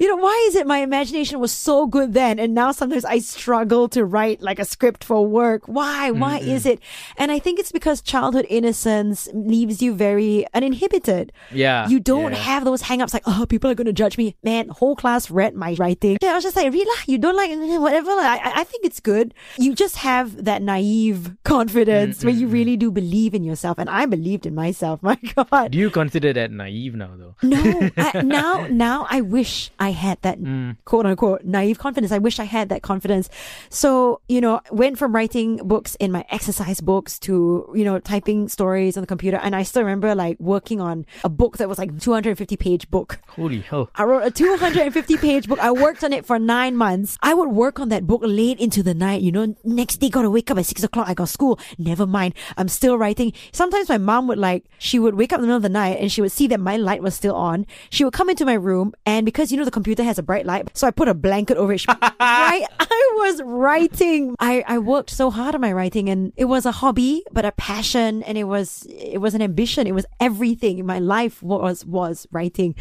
you 0.00 0.08
know, 0.08 0.16
why 0.16 0.46
is 0.48 0.56
it 0.56 0.66
my 0.66 0.78
imagination 0.78 1.38
was 1.38 1.52
so 1.52 1.86
good 1.86 2.14
then 2.14 2.38
and 2.38 2.54
now 2.54 2.72
sometimes 2.72 3.04
I 3.04 3.18
struggle 3.18 3.88
to 3.90 4.04
write 4.04 4.40
like 4.40 4.58
a 4.58 4.64
script 4.64 5.04
for 5.04 5.26
work? 5.26 5.62
Why? 5.66 6.10
Why 6.10 6.38
is 6.38 6.64
it? 6.64 6.80
And 7.16 7.30
I 7.30 7.38
think 7.38 7.58
it's 7.58 7.72
because 7.72 8.00
childhood 8.00 8.46
innocence 8.48 9.28
leaves 9.32 9.82
you 9.82 9.94
very 9.94 10.37
uninhibited. 10.54 11.32
Yeah. 11.50 11.88
You 11.88 12.00
don't 12.00 12.32
yeah. 12.32 12.38
have 12.38 12.64
those 12.64 12.82
hang-ups 12.82 13.12
like, 13.12 13.24
oh, 13.26 13.46
people 13.48 13.70
are 13.70 13.74
going 13.74 13.86
to 13.86 13.92
judge 13.92 14.16
me. 14.18 14.36
Man, 14.42 14.68
whole 14.68 14.96
class 14.96 15.30
read 15.30 15.54
my 15.54 15.74
writing. 15.74 16.18
Yeah, 16.22 16.32
I 16.32 16.34
was 16.34 16.44
just 16.44 16.56
like, 16.56 16.72
read 16.72 16.86
lah. 16.86 17.02
You 17.06 17.18
don't 17.18 17.36
like 17.36 17.50
whatever. 17.80 18.10
lah. 18.14 18.38
I, 18.38 18.52
I- 18.62 18.68
think 18.68 18.84
it's 18.84 19.00
good. 19.00 19.34
You 19.56 19.74
just 19.74 19.96
have 19.96 20.44
that 20.44 20.62
naive 20.62 21.34
confidence 21.42 22.20
mm, 22.20 22.24
where 22.24 22.34
you 22.34 22.46
mm, 22.46 22.52
really 22.52 22.76
mm. 22.76 22.80
do 22.80 22.90
believe 22.92 23.34
in 23.34 23.42
yourself. 23.42 23.78
And 23.78 23.88
I 23.88 24.04
believed 24.04 24.44
in 24.44 24.54
myself. 24.54 25.02
My 25.08 25.16
God. 25.16 25.72
Do 25.72 25.78
you 25.78 25.90
consider 25.90 26.32
that 26.34 26.52
naive 26.52 26.94
now, 26.94 27.16
though? 27.16 27.34
No, 27.42 27.90
I, 27.96 28.20
now, 28.24 28.66
now 28.68 29.06
I 29.08 29.22
wish 29.22 29.70
I 29.80 29.90
had 29.90 30.20
that 30.20 30.38
quote 30.84 31.06
unquote 31.06 31.44
naive 31.44 31.78
confidence. 31.78 32.12
I 32.12 32.18
wish 32.18 32.38
I 32.38 32.44
had 32.44 32.68
that 32.68 32.82
confidence. 32.82 33.30
So, 33.70 34.20
you 34.28 34.40
know, 34.40 34.60
went 34.70 34.98
from 34.98 35.14
writing 35.14 35.56
books 35.64 35.96
in 35.96 36.12
my 36.12 36.24
exercise 36.30 36.80
books 36.80 37.18
to, 37.20 37.72
you 37.74 37.84
know, 37.84 37.98
typing 37.98 38.48
stories 38.48 38.96
on 38.96 39.00
the 39.00 39.06
computer. 39.06 39.38
And 39.38 39.56
I 39.56 39.62
still 39.62 39.82
remember 39.82 40.14
like 40.14 40.27
working 40.38 40.80
on 40.80 41.06
a 41.24 41.28
book 41.28 41.58
that 41.58 41.68
was 41.68 41.78
like 41.78 41.98
250 41.98 42.56
page 42.56 42.90
book. 42.90 43.18
Holy 43.28 43.60
hell. 43.60 43.90
I 43.94 44.04
wrote 44.04 44.24
a 44.24 44.30
250 44.30 45.16
page 45.16 45.48
book. 45.48 45.58
I 45.58 45.70
worked 45.70 46.04
on 46.04 46.12
it 46.12 46.26
for 46.26 46.38
nine 46.38 46.76
months. 46.76 47.18
I 47.22 47.34
would 47.34 47.50
work 47.50 47.80
on 47.80 47.88
that 47.88 48.06
book 48.06 48.22
late 48.24 48.58
into 48.60 48.82
the 48.82 48.94
night. 48.94 49.22
You 49.22 49.32
know, 49.32 49.56
next 49.64 49.98
day 49.98 50.08
gotta 50.08 50.30
wake 50.30 50.50
up 50.50 50.58
at 50.58 50.66
six 50.66 50.82
o'clock. 50.82 51.08
I 51.08 51.14
got 51.14 51.28
school. 51.28 51.58
Never 51.78 52.06
mind. 52.06 52.34
I'm 52.56 52.68
still 52.68 52.98
writing. 52.98 53.32
Sometimes 53.52 53.88
my 53.88 53.98
mom 53.98 54.26
would 54.28 54.38
like, 54.38 54.64
she 54.78 54.98
would 54.98 55.14
wake 55.14 55.32
up 55.32 55.38
in 55.38 55.42
the 55.42 55.46
middle 55.46 55.56
of 55.56 55.62
the 55.62 55.68
night 55.68 55.98
and 56.00 56.10
she 56.10 56.20
would 56.20 56.32
see 56.32 56.46
that 56.48 56.60
my 56.60 56.76
light 56.76 57.02
was 57.02 57.14
still 57.14 57.34
on. 57.34 57.66
She 57.90 58.04
would 58.04 58.12
come 58.12 58.30
into 58.30 58.44
my 58.44 58.54
room 58.54 58.92
and 59.06 59.24
because 59.24 59.50
you 59.50 59.58
know 59.58 59.64
the 59.64 59.70
computer 59.70 60.02
has 60.02 60.18
a 60.18 60.22
bright 60.22 60.46
light, 60.46 60.76
so 60.76 60.86
I 60.86 60.90
put 60.90 61.08
a 61.08 61.14
blanket 61.14 61.56
over 61.56 61.72
it. 61.72 61.78
She, 61.78 61.86
right? 62.20 62.64
I 62.80 63.10
was 63.16 63.42
writing. 63.42 64.34
I, 64.38 64.64
I 64.66 64.78
worked 64.78 65.10
so 65.10 65.30
hard 65.30 65.54
on 65.54 65.60
my 65.60 65.72
writing 65.72 66.08
and 66.08 66.32
it 66.36 66.46
was 66.46 66.66
a 66.66 66.72
hobby, 66.72 67.24
but 67.32 67.44
a 67.44 67.52
passion 67.52 68.22
and 68.22 68.38
it 68.38 68.44
was, 68.44 68.86
it 68.88 69.18
was 69.18 69.34
an 69.34 69.42
ambition. 69.42 69.86
It 69.86 69.94
was 69.94 70.06
everything. 70.20 70.78
In 70.78 70.86
my 70.86 70.98
life 70.98 71.42
was, 71.42 71.84
was 71.84 72.26
writing. 72.30 72.74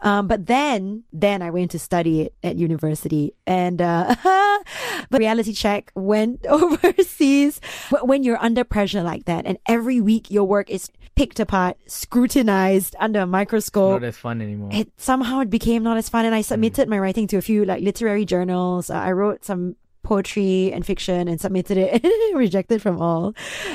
Um, 0.00 0.26
but 0.28 0.46
then, 0.46 1.04
then 1.12 1.42
I 1.42 1.50
went 1.50 1.70
to 1.72 1.78
study 1.78 2.22
it 2.22 2.34
at 2.42 2.56
university 2.56 3.34
and, 3.46 3.80
uh, 3.82 4.14
but 5.10 5.18
reality 5.20 5.52
check 5.52 5.92
went 5.94 6.46
overseas. 6.48 7.60
But 7.90 8.06
when 8.08 8.22
you're 8.22 8.42
under 8.42 8.64
pressure 8.64 9.02
like 9.02 9.24
that 9.26 9.46
and 9.46 9.58
every 9.66 10.00
week 10.00 10.30
your 10.30 10.44
work 10.44 10.70
is 10.70 10.90
picked 11.14 11.38
apart, 11.38 11.76
scrutinized 11.86 12.96
under 12.98 13.20
a 13.20 13.26
microscope, 13.26 14.00
Not 14.00 14.08
as 14.08 14.16
fun 14.16 14.40
anymore. 14.40 14.70
it 14.72 14.90
somehow 14.96 15.40
it 15.40 15.50
became 15.50 15.82
not 15.82 15.96
as 15.96 16.08
fun 16.08 16.24
and 16.24 16.34
i 16.34 16.40
submitted 16.40 16.88
my 16.88 16.98
writing 16.98 17.26
to 17.28 17.36
a 17.36 17.42
few 17.42 17.64
like 17.64 17.82
literary 17.82 18.24
journals 18.24 18.90
uh, 18.90 18.94
i 18.94 19.12
wrote 19.12 19.44
some 19.44 19.76
poetry 20.04 20.72
and 20.72 20.86
fiction 20.86 21.26
and 21.26 21.40
submitted 21.40 21.76
it 21.78 22.04
rejected 22.34 22.80
from 22.80 23.00
all. 23.00 23.34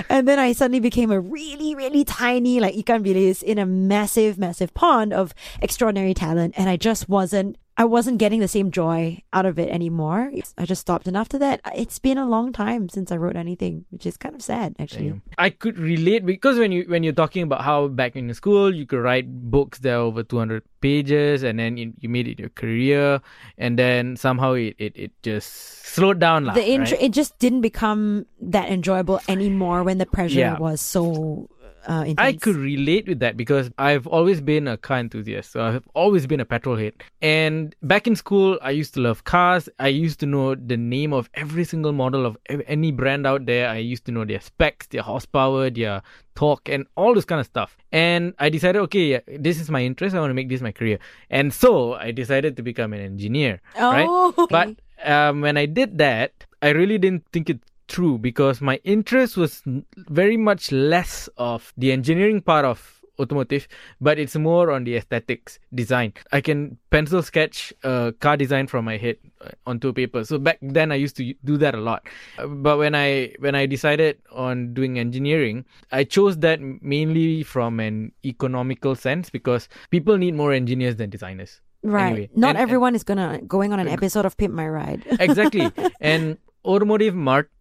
And 0.09 0.27
then 0.27 0.39
i 0.39 0.53
suddenly 0.53 0.79
became 0.79 1.11
a 1.11 1.19
really 1.19 1.75
really 1.75 2.03
tiny 2.03 2.59
like 2.59 2.75
ikan 2.75 3.03
bilis 3.03 3.43
in 3.43 3.57
a 3.57 3.65
massive 3.65 4.37
massive 4.37 4.73
pond 4.73 5.11
of 5.11 5.33
extraordinary 5.61 6.13
talent. 6.13 6.53
And 6.57 6.69
i 6.69 6.77
just 6.77 7.09
wasn't 7.09 7.57
I 7.79 7.85
wasn't 7.85 8.17
getting 8.19 8.41
the 8.43 8.51
same 8.51 8.71
joy 8.75 9.23
out 9.31 9.45
of 9.47 9.57
it 9.57 9.69
anymore. 9.71 10.29
I 10.57 10.65
just 10.65 10.81
stopped. 10.81 11.07
And 11.07 11.15
after 11.15 11.39
that, 11.39 11.61
it's 11.73 11.97
been 11.97 12.17
a 12.17 12.27
long 12.27 12.51
time 12.51 12.89
since 12.89 13.09
I 13.09 13.15
wrote 13.15 13.37
anything, 13.39 13.85
which 13.89 14.05
is 14.05 14.17
kind 14.19 14.35
of 14.35 14.41
sad, 14.43 14.75
actually. 14.83 15.15
Damn. 15.15 15.21
I 15.39 15.49
could 15.49 15.79
relate 15.79 16.25
because 16.25 16.59
when 16.59 16.73
you 16.75 16.83
when 16.91 17.03
you're 17.07 17.15
talking 17.15 17.41
about 17.47 17.63
how 17.63 17.87
back 17.87 18.17
in 18.19 18.27
school 18.35 18.67
you 18.75 18.83
could 18.85 18.99
write 18.99 19.31
books 19.31 19.79
that 19.79 19.95
are 19.95 20.03
over 20.11 20.23
200 20.27 20.61
pages 20.81 21.43
and 21.43 21.57
then 21.57 21.77
you, 21.77 21.93
you 22.03 22.09
made 22.09 22.27
it 22.27 22.37
your 22.39 22.49
career 22.49 23.21
and 23.57 23.79
then 23.79 24.15
somehow 24.15 24.53
it, 24.59 24.75
it, 24.77 24.91
it 24.95 25.11
just 25.23 25.83
slowed 25.85 26.19
down 26.19 26.45
lah, 26.45 26.53
the 26.55 26.63
intro 26.63 26.95
right? 26.97 27.03
it 27.07 27.11
just 27.11 27.37
didn't 27.39 27.59
become 27.61 28.25
that 28.39 28.69
enjoyable 28.69 29.19
anymore 29.27 29.83
when 29.83 29.97
the 29.99 30.05
pressure 30.05 30.39
Yeah. 30.39 30.57
was 30.57 30.79
so 30.79 31.49
uh. 31.87 32.13
I 32.17 32.33
could 32.33 32.55
relate 32.55 33.07
with 33.07 33.19
that 33.19 33.37
because 33.37 33.69
I've 33.77 34.07
always 34.07 34.41
been 34.41 34.67
a 34.67 34.77
car 34.77 34.99
enthusiast. 34.99 35.51
So 35.51 35.61
I've 35.61 35.87
always 35.93 36.27
been 36.27 36.39
a 36.39 36.45
petrol 36.45 36.75
head. 36.77 36.93
And 37.21 37.75
back 37.83 38.07
in 38.07 38.15
school, 38.15 38.59
I 38.61 38.71
used 38.71 38.93
to 38.95 39.01
love 39.01 39.23
cars. 39.23 39.69
I 39.79 39.87
used 39.87 40.19
to 40.21 40.25
know 40.25 40.55
the 40.55 40.77
name 40.77 41.13
of 41.13 41.29
every 41.33 41.63
single 41.63 41.91
model 41.91 42.25
of 42.25 42.37
any 42.67 42.91
brand 42.91 43.25
out 43.25 43.45
there. 43.45 43.69
I 43.69 43.77
used 43.77 44.05
to 44.05 44.11
know 44.11 44.25
their 44.25 44.41
specs, 44.41 44.87
their 44.87 45.01
horsepower, 45.01 45.69
their 45.69 46.01
torque, 46.35 46.69
and 46.69 46.85
all 46.95 47.13
this 47.13 47.25
kind 47.25 47.39
of 47.39 47.45
stuff. 47.45 47.77
And 47.91 48.33
I 48.39 48.49
decided, 48.49 48.79
okay, 48.83 49.05
yeah, 49.05 49.19
this 49.27 49.59
is 49.59 49.69
my 49.69 49.83
interest. 49.83 50.15
I 50.15 50.19
want 50.19 50.31
to 50.31 50.35
make 50.35 50.49
this 50.49 50.61
my 50.61 50.71
career. 50.71 50.99
And 51.29 51.53
so 51.53 51.93
I 51.93 52.11
decided 52.11 52.57
to 52.57 52.63
become 52.63 52.93
an 52.93 53.01
engineer. 53.01 53.61
right? 53.91 54.07
Oh, 54.07 54.33
okay. 54.37 54.47
But 54.49 55.09
um, 55.09 55.41
when 55.41 55.57
I 55.57 55.65
did 55.65 55.97
that, 55.97 56.33
I 56.61 56.69
really 56.69 56.97
didn't 56.97 57.25
think 57.31 57.49
it 57.49 57.59
through 57.89 58.19
because 58.19 58.61
my 58.61 58.79
interest 58.83 59.35
was 59.37 59.61
very 59.95 60.37
much 60.37 60.71
less 60.71 61.27
of 61.37 61.73
the 61.77 61.91
engineering 61.91 62.41
part 62.41 62.65
of 62.65 62.95
automotive, 63.19 63.67
but 63.99 64.17
it's 64.17 64.35
more 64.37 64.71
on 64.71 64.85
the 64.85 64.95
aesthetics 64.95 65.59
design. 65.75 66.13
I 66.31 66.39
can 66.39 66.77
pencil 66.89 67.21
sketch 67.21 67.73
a 67.83 68.13
car 68.21 68.37
design 68.37 68.67
from 68.67 68.85
my 68.85 68.95
head 68.95 69.17
uh, 69.43 69.49
onto 69.67 69.91
paper. 69.91 70.23
So 70.23 70.37
back 70.39 70.57
then 70.61 70.93
I 70.93 70.95
used 70.95 71.17
to 71.17 71.33
do 71.43 71.57
that 71.57 71.75
a 71.75 71.81
lot. 71.81 72.07
Uh, 72.37 72.47
But 72.47 72.77
when 72.77 72.95
I 72.95 73.35
when 73.39 73.55
I 73.55 73.65
decided 73.65 74.19
on 74.31 74.73
doing 74.73 74.97
engineering, 74.99 75.65
I 75.91 76.05
chose 76.05 76.37
that 76.47 76.61
mainly 76.63 77.43
from 77.43 77.81
an 77.83 78.13
economical 78.23 78.95
sense 78.95 79.29
because 79.29 79.67
people 79.91 80.15
need 80.17 80.33
more 80.33 80.53
engineers 80.53 80.95
than 80.95 81.09
designers. 81.09 81.59
right. 81.83 82.11
anyway, 82.11 82.29
Not 82.35 82.55
and- 82.55 82.57
and- 82.57 82.63
everyone 82.63 82.95
is 82.95 83.03
gonna 83.03 83.39
going 83.47 83.71
on 83.75 83.79
an 83.83 83.87
episode 83.91 84.23
of 84.27 84.35
Pimp 84.39 84.53
My 84.53 84.67
Ride. 84.67 85.03
exactly. 85.19 85.67
And 85.99 86.37
automotive 86.63 87.15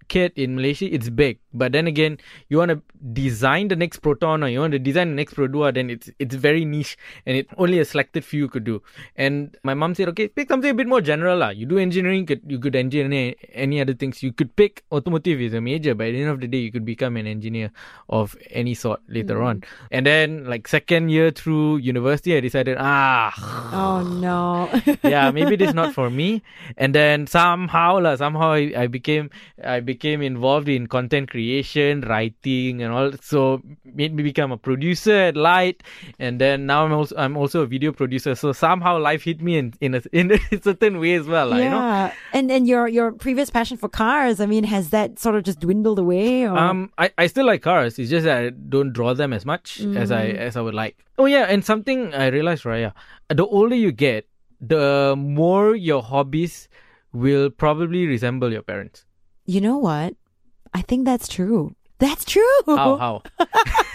market 0.09 0.33
in 0.37 0.57
Malaysia, 0.57 0.93
it's 0.93 1.09
big. 1.09 1.39
But 1.53 1.73
then 1.73 1.87
again, 1.87 2.19
you 2.49 2.59
want 2.59 2.71
to 2.71 2.83
design 3.13 3.69
the 3.69 3.77
next 3.77 4.01
Proton 4.01 4.43
or 4.43 4.49
you 4.49 4.61
want 4.61 4.73
to 4.73 4.79
design 4.79 5.11
the 5.11 5.15
next 5.15 5.35
Perodua, 5.35 5.75
then 5.75 5.91
it's 5.91 6.11
it's 6.19 6.35
very 6.35 6.65
niche 6.65 6.97
and 7.27 7.37
it 7.37 7.49
only 7.57 7.79
a 7.79 7.85
selected 7.85 8.25
few 8.25 8.49
could 8.49 8.65
do. 8.65 8.83
And 9.17 9.57
my 9.63 9.75
mom 9.75 9.95
said, 9.95 10.09
okay, 10.11 10.29
pick 10.29 10.49
something 10.49 10.71
a 10.71 10.75
bit 10.75 10.87
more 10.87 11.01
general. 11.01 11.39
lah. 11.39 11.51
You 11.51 11.67
do 11.67 11.79
engineering, 11.79 12.27
could, 12.27 12.43
you 12.47 12.59
could 12.59 12.77
engineer 12.77 13.35
any 13.53 13.81
other 13.81 13.95
things. 13.95 14.23
You 14.23 14.33
could 14.33 14.55
pick 14.57 14.85
automotive 14.93 15.41
is 15.41 15.55
a 15.55 15.61
major, 15.61 15.95
but 15.95 16.09
at 16.09 16.13
the 16.13 16.23
end 16.23 16.31
of 16.31 16.41
the 16.41 16.49
day, 16.49 16.59
you 16.59 16.73
could 16.73 16.85
become 16.85 17.17
an 17.17 17.27
engineer 17.27 17.71
of 18.09 18.37
any 18.51 18.75
sort 18.75 19.01
later 19.09 19.43
on. 19.43 19.65
And 19.91 20.07
then, 20.07 20.45
like, 20.45 20.69
second 20.69 21.09
year 21.11 21.31
through 21.31 21.79
university, 21.79 22.37
I 22.37 22.41
decided, 22.41 22.77
ah, 22.79 23.33
oh 23.73 24.03
no. 24.03 24.69
yeah, 25.03 25.31
maybe 25.31 25.57
this 25.57 25.69
is 25.69 25.75
not 25.75 25.93
for 25.95 26.11
me. 26.11 26.43
And 26.77 26.95
then 26.95 27.27
somehow, 27.27 28.01
lah, 28.01 28.17
somehow 28.17 28.53
I, 28.53 28.73
I 28.77 28.87
became 28.87 29.31
I 29.63 29.81
became 29.81 29.98
became 29.99 30.23
involved 30.23 30.69
in 30.69 30.87
content 30.87 31.31
creation, 31.31 32.03
writing, 32.03 32.83
and 32.83 32.93
all. 32.95 33.13
So 33.21 33.61
made 33.85 34.15
me 34.15 34.23
become 34.23 34.53
a 34.53 34.57
producer 34.57 35.15
at 35.31 35.37
Light, 35.37 35.83
and 36.19 36.41
then 36.41 36.67
now 36.67 36.85
I'm 36.87 36.93
also 36.93 37.17
I'm 37.17 37.37
also 37.37 37.63
a 37.63 37.67
video 37.67 37.91
producer. 37.93 38.35
So 38.35 38.53
somehow 38.53 38.99
life 38.99 39.23
hit 39.25 39.43
me 39.43 39.59
in 39.59 39.75
in 39.81 39.95
a, 39.97 40.03
in 40.13 40.31
a 40.33 40.39
certain 40.63 41.01
way 41.01 41.15
as 41.15 41.27
well. 41.27 41.49
like, 41.49 41.63
You 41.65 41.71
know. 41.71 41.81
yeah. 41.81 42.13
And 42.33 42.51
and 42.51 42.67
your 42.69 42.87
your 42.89 43.13
previous 43.13 43.51
passion 43.51 43.77
for 43.77 43.89
cars, 43.89 44.41
I 44.41 44.47
mean, 44.47 44.65
has 44.65 44.91
that 44.91 45.19
sort 45.19 45.35
of 45.35 45.43
just 45.43 45.59
dwindled 45.61 45.99
away? 45.99 46.45
Or? 46.47 46.57
Um, 46.57 46.91
I, 46.99 47.11
I 47.19 47.27
still 47.27 47.47
like 47.47 47.63
cars. 47.63 47.99
It's 47.99 48.11
just 48.11 48.25
that 48.25 48.39
I 48.45 48.51
don't 48.51 48.93
draw 48.93 49.15
them 49.15 49.33
as 49.33 49.45
much 49.45 49.81
as 50.05 50.13
I 50.13 50.25
Mm. 50.29 50.37
as 50.49 50.57
I 50.57 50.61
would 50.61 50.75
like. 50.75 50.97
Oh 51.19 51.27
yeah, 51.27 51.45
and 51.51 51.65
something 51.65 52.15
I 52.15 52.27
realized, 52.29 52.63
Raya, 52.65 52.93
the 53.29 53.47
older 53.47 53.75
you 53.75 53.91
get, 53.93 54.29
the 54.61 55.15
more 55.19 55.75
your 55.75 56.03
hobbies 56.03 56.69
will 57.13 57.49
probably 57.51 58.07
resemble 58.07 58.53
your 58.53 58.63
parents. 58.63 59.05
You 59.49 59.63
know 59.63 59.79
what? 59.79 60.13
I 60.75 60.83
think 60.83 61.07
that's 61.07 61.27
true. 61.27 61.75
That's 61.99 62.25
true. 62.25 62.43
How 62.67 62.97
how 63.03 63.23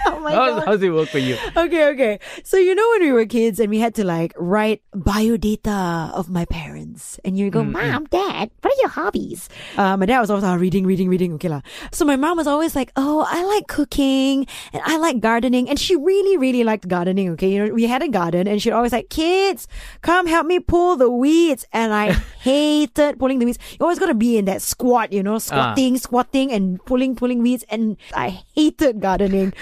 oh 0.07 0.19
my 0.19 0.31
how 0.31 0.59
god. 0.59 0.65
how's 0.65 0.83
it 0.83 0.89
work 0.91 1.07
for 1.07 1.19
you? 1.19 1.37
Okay, 1.55 1.87
okay. 1.95 2.19
So 2.43 2.57
you 2.57 2.75
know 2.75 2.87
when 2.91 3.01
we 3.01 3.11
were 3.11 3.25
kids 3.25 3.59
and 3.59 3.69
we 3.69 3.79
had 3.79 3.95
to 3.95 4.03
like 4.03 4.33
write 4.35 4.81
biodata 4.93 6.11
of 6.11 6.29
my 6.29 6.43
parents, 6.45 7.19
and 7.23 7.37
you 7.37 7.49
go, 7.49 7.63
mm, 7.63 7.71
mm. 7.71 7.79
"Mom, 7.79 8.03
Dad, 8.11 8.51
what 8.59 8.73
are 8.73 8.81
your 8.81 8.89
hobbies?" 8.89 9.47
Uh, 9.77 9.95
my 9.95 10.05
dad 10.05 10.19
was 10.19 10.29
always 10.29 10.43
oh, 10.43 10.55
reading, 10.55 10.85
reading, 10.85 11.07
reading. 11.07 11.33
Okay 11.39 11.47
lah. 11.47 11.61
So 11.91 12.03
my 12.03 12.19
mom 12.19 12.35
was 12.35 12.47
always 12.47 12.75
like, 12.75 12.91
"Oh, 12.99 13.23
I 13.23 13.43
like 13.47 13.67
cooking 13.71 14.47
and 14.73 14.83
I 14.83 14.97
like 14.97 15.23
gardening," 15.23 15.69
and 15.69 15.79
she 15.79 15.95
really, 15.95 16.35
really 16.35 16.67
liked 16.67 16.87
gardening. 16.87 17.31
Okay, 17.39 17.47
you 17.55 17.63
know 17.63 17.73
we 17.73 17.87
had 17.87 18.03
a 18.03 18.11
garden, 18.11 18.51
and 18.51 18.59
she'd 18.59 18.75
always 18.75 18.91
like, 18.91 19.07
"Kids, 19.07 19.67
come 20.03 20.27
help 20.27 20.43
me 20.43 20.59
pull 20.59 20.99
the 20.99 21.09
weeds," 21.09 21.63
and 21.71 21.95
I 21.95 22.11
hated 22.43 23.15
pulling 23.15 23.39
the 23.39 23.47
weeds. 23.47 23.59
You 23.79 23.87
always 23.87 23.99
got 23.99 24.11
to 24.11 24.19
be 24.19 24.35
in 24.35 24.43
that 24.51 24.61
squat, 24.61 25.15
you 25.15 25.23
know, 25.23 25.39
ah. 25.39 25.47
squatting, 25.47 25.95
squatting, 25.95 26.51
and 26.51 26.83
pulling, 26.83 27.15
pulling 27.15 27.39
weeds, 27.39 27.63
and 27.71 27.92
I 28.13 28.43
hated 28.55 28.99
gardening. 29.01 29.53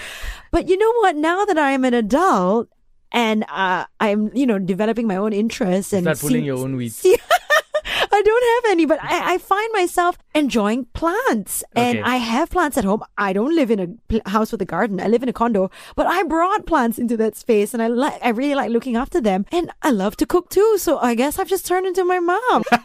But 0.50 0.68
you 0.68 0.76
know 0.78 0.92
what? 1.00 1.16
Now 1.16 1.44
that 1.44 1.58
I 1.58 1.70
am 1.72 1.84
an 1.84 1.94
adult 1.94 2.68
and 3.10 3.44
uh, 3.50 3.84
I'm, 4.00 4.30
you 4.34 4.46
know, 4.46 4.58
developing 4.58 5.06
my 5.06 5.16
own 5.16 5.32
interests 5.32 5.92
and 5.92 6.04
Start 6.04 6.18
pulling 6.20 6.42
see- 6.42 6.46
your 6.46 6.58
own 6.58 6.76
weeds. 6.76 6.96
see- 6.96 7.18
I 8.14 8.20
don't 8.22 8.64
have 8.64 8.72
any, 8.72 8.84
but 8.84 8.98
I, 9.02 9.34
I 9.34 9.38
find 9.38 9.72
myself 9.72 10.18
enjoying 10.34 10.84
plants, 10.92 11.64
and 11.74 11.98
Okay. 11.98 12.08
I 12.08 12.16
have 12.16 12.50
plants 12.50 12.76
at 12.76 12.84
home. 12.84 13.02
I 13.16 13.32
don't 13.32 13.54
live 13.56 13.70
in 13.70 13.80
a 13.80 13.86
pl- 14.08 14.20
house 14.26 14.52
with 14.52 14.60
a 14.60 14.66
garden. 14.66 15.00
I 15.00 15.08
live 15.08 15.22
in 15.22 15.30
a 15.30 15.32
condo, 15.32 15.70
but 15.96 16.06
I 16.06 16.22
brought 16.24 16.66
plants 16.66 16.98
into 16.98 17.16
that 17.16 17.36
space, 17.36 17.72
and 17.72 17.82
I 17.82 17.86
like, 17.88 18.18
I 18.22 18.28
really 18.28 18.54
like 18.54 18.70
looking 18.70 18.96
after 18.96 19.18
them, 19.20 19.46
and 19.50 19.70
I 19.82 19.90
love 19.90 20.16
to 20.18 20.26
cook 20.26 20.50
too. 20.50 20.76
So 20.78 20.98
I 20.98 21.14
guess 21.14 21.38
I've 21.38 21.48
just 21.48 21.66
turned 21.66 21.86
into 21.86 22.04
my 22.04 22.18
mom. 22.20 22.62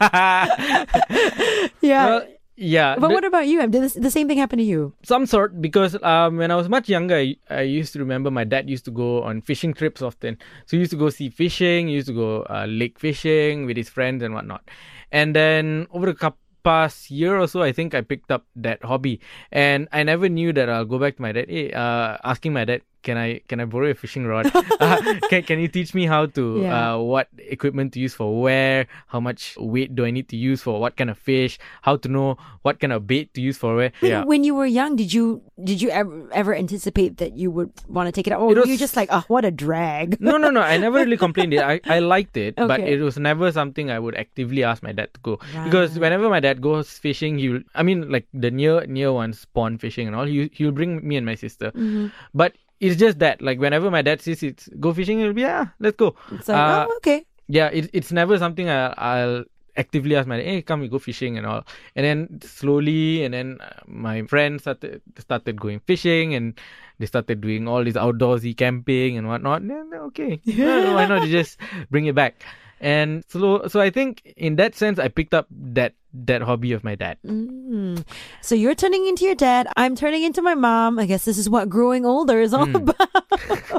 yeah. 1.80 2.06
well, 2.06 2.26
yeah. 2.58 2.96
but 2.98 3.08
the- 3.08 3.14
what 3.14 3.24
about 3.24 3.46
you? 3.46 3.60
Did 3.62 3.82
this, 3.82 3.94
the 3.94 4.10
same 4.10 4.26
thing 4.26 4.38
happen 4.38 4.58
to 4.58 4.64
you? 4.64 4.92
some 5.02 5.26
sort 5.26 5.60
because 5.62 5.94
um, 6.02 6.36
when 6.36 6.50
I 6.50 6.56
was 6.56 6.68
much 6.68 6.88
younger, 6.88 7.14
I, 7.16 7.36
I 7.48 7.62
used 7.62 7.92
to 7.94 7.98
remember 8.00 8.30
my 8.30 8.44
dad 8.44 8.68
used 8.68 8.84
to 8.86 8.90
go 8.90 9.22
on 9.22 9.40
fishing 9.40 9.72
trips 9.72 10.02
often. 10.02 10.36
So 10.66 10.76
he 10.76 10.82
used 10.82 10.90
to 10.90 10.98
go 10.98 11.08
sea 11.10 11.30
fishing, 11.30 11.88
he 11.88 11.94
used 11.94 12.08
to 12.08 12.14
go 12.14 12.42
uh, 12.50 12.66
lake 12.68 12.98
fishing 12.98 13.64
with 13.66 13.76
his 13.76 13.88
friends 13.88 14.22
and 14.22 14.34
whatnot. 14.34 14.66
And 15.12 15.34
then 15.34 15.86
over 15.90 16.06
the 16.06 16.14
cou- 16.14 16.34
past 16.64 17.10
year 17.10 17.38
or 17.38 17.46
so, 17.46 17.62
I 17.62 17.72
think 17.72 17.94
I 17.94 18.02
picked 18.02 18.30
up 18.30 18.44
that 18.56 18.82
hobby, 18.84 19.20
and 19.52 19.88
I 19.92 20.02
never 20.02 20.28
knew 20.28 20.52
that 20.52 20.68
I'll 20.68 20.84
go 20.84 20.98
back 20.98 21.16
to 21.16 21.22
my 21.22 21.32
dad, 21.32 21.48
hey, 21.48 21.72
uh, 21.72 22.18
asking 22.24 22.52
my 22.52 22.64
dad. 22.66 22.82
Can 23.02 23.16
I 23.16 23.40
can 23.46 23.60
I 23.60 23.64
borrow 23.64 23.90
a 23.90 23.94
fishing 23.94 24.26
rod? 24.26 24.50
uh, 24.80 24.98
can 25.30 25.42
can 25.46 25.58
you 25.62 25.68
teach 25.68 25.94
me 25.94 26.06
how 26.06 26.26
to 26.34 26.62
Yeah. 26.62 26.94
uh, 26.94 26.98
what 26.98 27.28
equipment 27.38 27.94
to 27.94 28.00
use 28.00 28.12
for 28.14 28.40
where? 28.42 28.86
How 29.06 29.20
much 29.20 29.54
weight 29.58 29.94
do 29.94 30.04
I 30.04 30.10
need 30.10 30.28
to 30.30 30.36
use 30.36 30.62
for 30.62 30.80
what 30.80 30.96
kind 30.96 31.08
of 31.10 31.16
fish? 31.18 31.58
How 31.82 31.96
to 31.96 32.08
know 32.08 32.36
what 32.62 32.80
kind 32.80 32.92
of 32.92 33.06
bait 33.06 33.32
to 33.34 33.40
use 33.40 33.56
for 33.56 33.76
where? 33.76 33.92
When, 34.00 34.26
when 34.26 34.40
you 34.44 34.54
were 34.54 34.66
young, 34.66 34.96
did 34.96 35.12
you 35.12 35.42
did 35.62 35.80
you 35.82 35.90
ever, 35.90 36.10
ever 36.32 36.54
anticipate 36.54 37.18
that 37.18 37.38
you 37.38 37.50
would 37.50 37.70
want 37.86 38.06
to 38.06 38.12
take 38.12 38.26
it 38.26 38.32
out, 38.34 38.40
or 38.42 38.50
It 38.50 38.54
were 38.58 38.60
was- 38.62 38.70
you 38.70 38.78
just 38.78 38.96
like, 38.96 39.08
oh, 39.10 39.22
what 39.28 39.44
a 39.44 39.50
drag? 39.50 40.20
no, 40.20 40.36
no, 40.36 40.50
no. 40.50 40.60
I 40.60 40.76
never 40.82 40.98
really 40.98 41.16
complained 41.16 41.54
it. 41.54 41.60
I, 41.62 41.80
I 41.86 41.98
liked 42.00 42.36
it, 42.36 42.54
but 42.56 42.80
it 42.80 43.00
was 43.00 43.18
never 43.18 43.50
something 43.52 43.90
I 43.90 43.98
would 43.98 44.14
actively 44.16 44.62
ask 44.64 44.82
my 44.82 44.92
dad 44.92 45.14
to 45.14 45.20
go. 45.20 45.38
Because 45.64 45.98
whenever 45.98 46.28
my 46.28 46.40
dad 46.40 46.60
goes 46.60 46.90
fishing, 46.98 47.38
he'll 47.38 47.62
I 47.74 47.82
mean 47.82 48.10
like 48.10 48.26
the 48.34 48.50
near 48.50 48.86
near 48.86 49.12
ones 49.12 49.46
pond 49.54 49.80
fishing 49.80 50.06
and 50.06 50.16
all, 50.16 50.26
he 50.26 50.50
he'll 50.52 50.72
bring 50.74 51.06
me 51.06 51.16
and 51.16 51.26
my 51.26 51.34
sister. 51.34 51.70
Mm-hmm. 51.72 52.08
But 52.34 52.54
it's 52.80 52.96
just 52.96 53.18
that, 53.20 53.42
like 53.42 53.58
whenever 53.58 53.90
my 53.90 54.02
dad 54.02 54.20
says 54.22 54.42
it's 54.42 54.68
go 54.80 54.92
fishing, 54.92 55.18
he'll 55.18 55.32
be 55.32 55.42
yeah, 55.42 55.66
let's 55.80 55.96
go. 55.96 56.14
It's 56.32 56.48
like, 56.48 56.56
Uh, 56.56 56.86
oh, 56.88 56.96
okay. 56.98 57.26
yeah, 57.48 57.68
it, 57.68 57.90
it's 57.92 58.12
never 58.12 58.38
something 58.38 58.68
I, 58.68 58.94
I'll 58.96 59.44
actively 59.76 60.16
ask 60.16 60.26
my 60.26 60.36
dad, 60.36 60.46
hey, 60.46 60.62
come 60.62 60.80
we 60.80 60.88
go 60.88 60.98
fishing 60.98 61.38
and 61.38 61.46
all. 61.46 61.64
And 61.94 62.04
then 62.04 62.40
slowly, 62.42 63.24
and 63.24 63.32
then 63.34 63.58
uh, 63.60 63.80
my 63.86 64.22
friends 64.22 64.62
started 64.62 65.02
started 65.18 65.60
going 65.60 65.80
fishing, 65.86 66.34
and 66.34 66.58
they 66.98 67.06
started 67.06 67.40
doing 67.40 67.68
all 67.68 67.84
this 67.84 67.94
outdoorsy 67.94 68.56
camping 68.56 69.16
and 69.16 69.28
whatnot. 69.28 69.66
Then 69.66 69.90
okay, 70.10 70.40
uh, 70.48 70.94
why 70.94 71.06
not 71.06 71.26
just 71.28 71.58
bring 71.90 72.06
it 72.06 72.14
back? 72.14 72.42
And 72.80 73.24
so, 73.28 73.66
so 73.68 73.80
I 73.80 73.90
think 73.90 74.32
in 74.36 74.56
that 74.56 74.74
sense, 74.74 74.98
I 74.98 75.08
picked 75.08 75.34
up 75.34 75.46
that 75.50 75.94
that 76.14 76.40
hobby 76.40 76.72
of 76.72 76.82
my 76.82 76.94
dad. 76.94 77.18
Mm. 77.26 78.02
So 78.40 78.54
you're 78.54 78.74
turning 78.74 79.06
into 79.06 79.26
your 79.26 79.34
dad. 79.34 79.68
I'm 79.76 79.94
turning 79.94 80.22
into 80.22 80.40
my 80.40 80.54
mom. 80.54 80.98
I 80.98 81.04
guess 81.04 81.26
this 81.26 81.36
is 81.36 81.50
what 81.50 81.68
growing 81.68 82.06
older 82.06 82.40
is 82.40 82.54
all 82.54 82.64
Hmm. 82.64 82.76
about. 82.76 82.96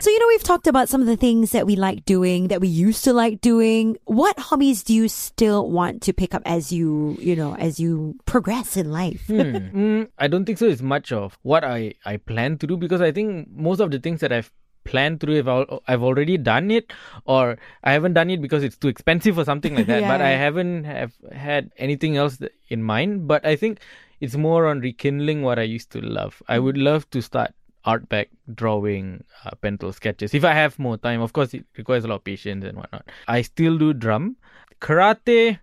so, 0.00 0.10
you 0.10 0.18
know, 0.18 0.26
we've 0.28 0.42
talked 0.42 0.66
about 0.66 0.88
some 0.88 1.00
of 1.02 1.06
the 1.06 1.16
things 1.16 1.52
that 1.52 1.66
we 1.66 1.76
like 1.76 2.04
doing, 2.06 2.48
that 2.48 2.60
we 2.60 2.68
used 2.68 3.04
to 3.04 3.12
like 3.12 3.40
doing. 3.42 3.96
What 4.04 4.38
hobbies 4.38 4.82
do 4.82 4.94
you 4.94 5.08
still 5.08 5.70
want 5.70 6.00
to 6.02 6.12
pick 6.14 6.34
up 6.34 6.42
as 6.46 6.72
you, 6.72 7.16
you 7.20 7.36
know, 7.36 7.54
as 7.56 7.78
you 7.78 8.16
progress 8.24 8.76
in 8.76 8.90
life? 8.90 9.26
Hmm. 9.26 9.56
Mm, 9.76 10.08
I 10.18 10.26
don't 10.26 10.46
think 10.46 10.56
so. 10.58 10.66
It's 10.66 10.80
much 10.80 11.12
of 11.12 11.38
what 11.42 11.62
I 11.64 11.92
I 12.04 12.16
plan 12.16 12.56
to 12.58 12.66
do 12.66 12.76
because 12.78 13.00
I 13.02 13.12
think 13.12 13.48
most 13.50 13.78
of 13.80 13.90
the 13.90 13.98
things 13.98 14.20
that 14.20 14.32
I've 14.32 14.50
planned 14.86 15.20
to 15.20 15.26
do, 15.26 15.38
I've, 15.38 15.80
I've 15.86 16.02
already 16.02 16.36
done 16.38 16.70
it, 16.70 16.92
or 17.24 17.58
I 17.84 17.92
haven't 17.92 18.14
done 18.14 18.30
it 18.30 18.40
because 18.40 18.62
it's 18.62 18.76
too 18.76 18.88
expensive 18.88 19.38
or 19.38 19.44
something 19.44 19.74
like 19.74 19.86
that. 19.86 20.00
Yeah, 20.06 20.16
but 20.16 20.20
I 20.22 20.30
haven't 20.30 20.84
have 20.84 21.12
had 21.32 21.70
anything 21.76 22.16
else 22.16 22.38
in 22.68 22.82
mind. 22.82 23.28
But 23.28 23.46
I 23.46 23.56
think 23.56 23.80
it's 24.20 24.36
more 24.36 24.66
on 24.66 24.80
rekindling 24.80 25.42
what 25.42 25.58
I 25.58 25.62
used 25.62 25.90
to 25.92 26.00
love. 26.00 26.42
I 26.48 26.58
would 26.58 26.78
love 26.78 27.08
to 27.10 27.20
start 27.20 27.52
art 27.86 28.08
back 28.08 28.28
drawing 28.52 29.22
uh, 29.44 29.54
pencil 29.62 29.92
sketches 29.92 30.34
if 30.34 30.44
i 30.44 30.52
have 30.52 30.76
more 30.76 30.96
time 30.96 31.20
of 31.22 31.32
course 31.32 31.54
it 31.54 31.64
requires 31.78 32.02
a 32.04 32.08
lot 32.08 32.16
of 32.16 32.24
patience 32.24 32.64
and 32.64 32.76
whatnot 32.76 33.08
i 33.28 33.40
still 33.42 33.78
do 33.78 33.92
drum 33.94 34.34
karate 34.80 35.60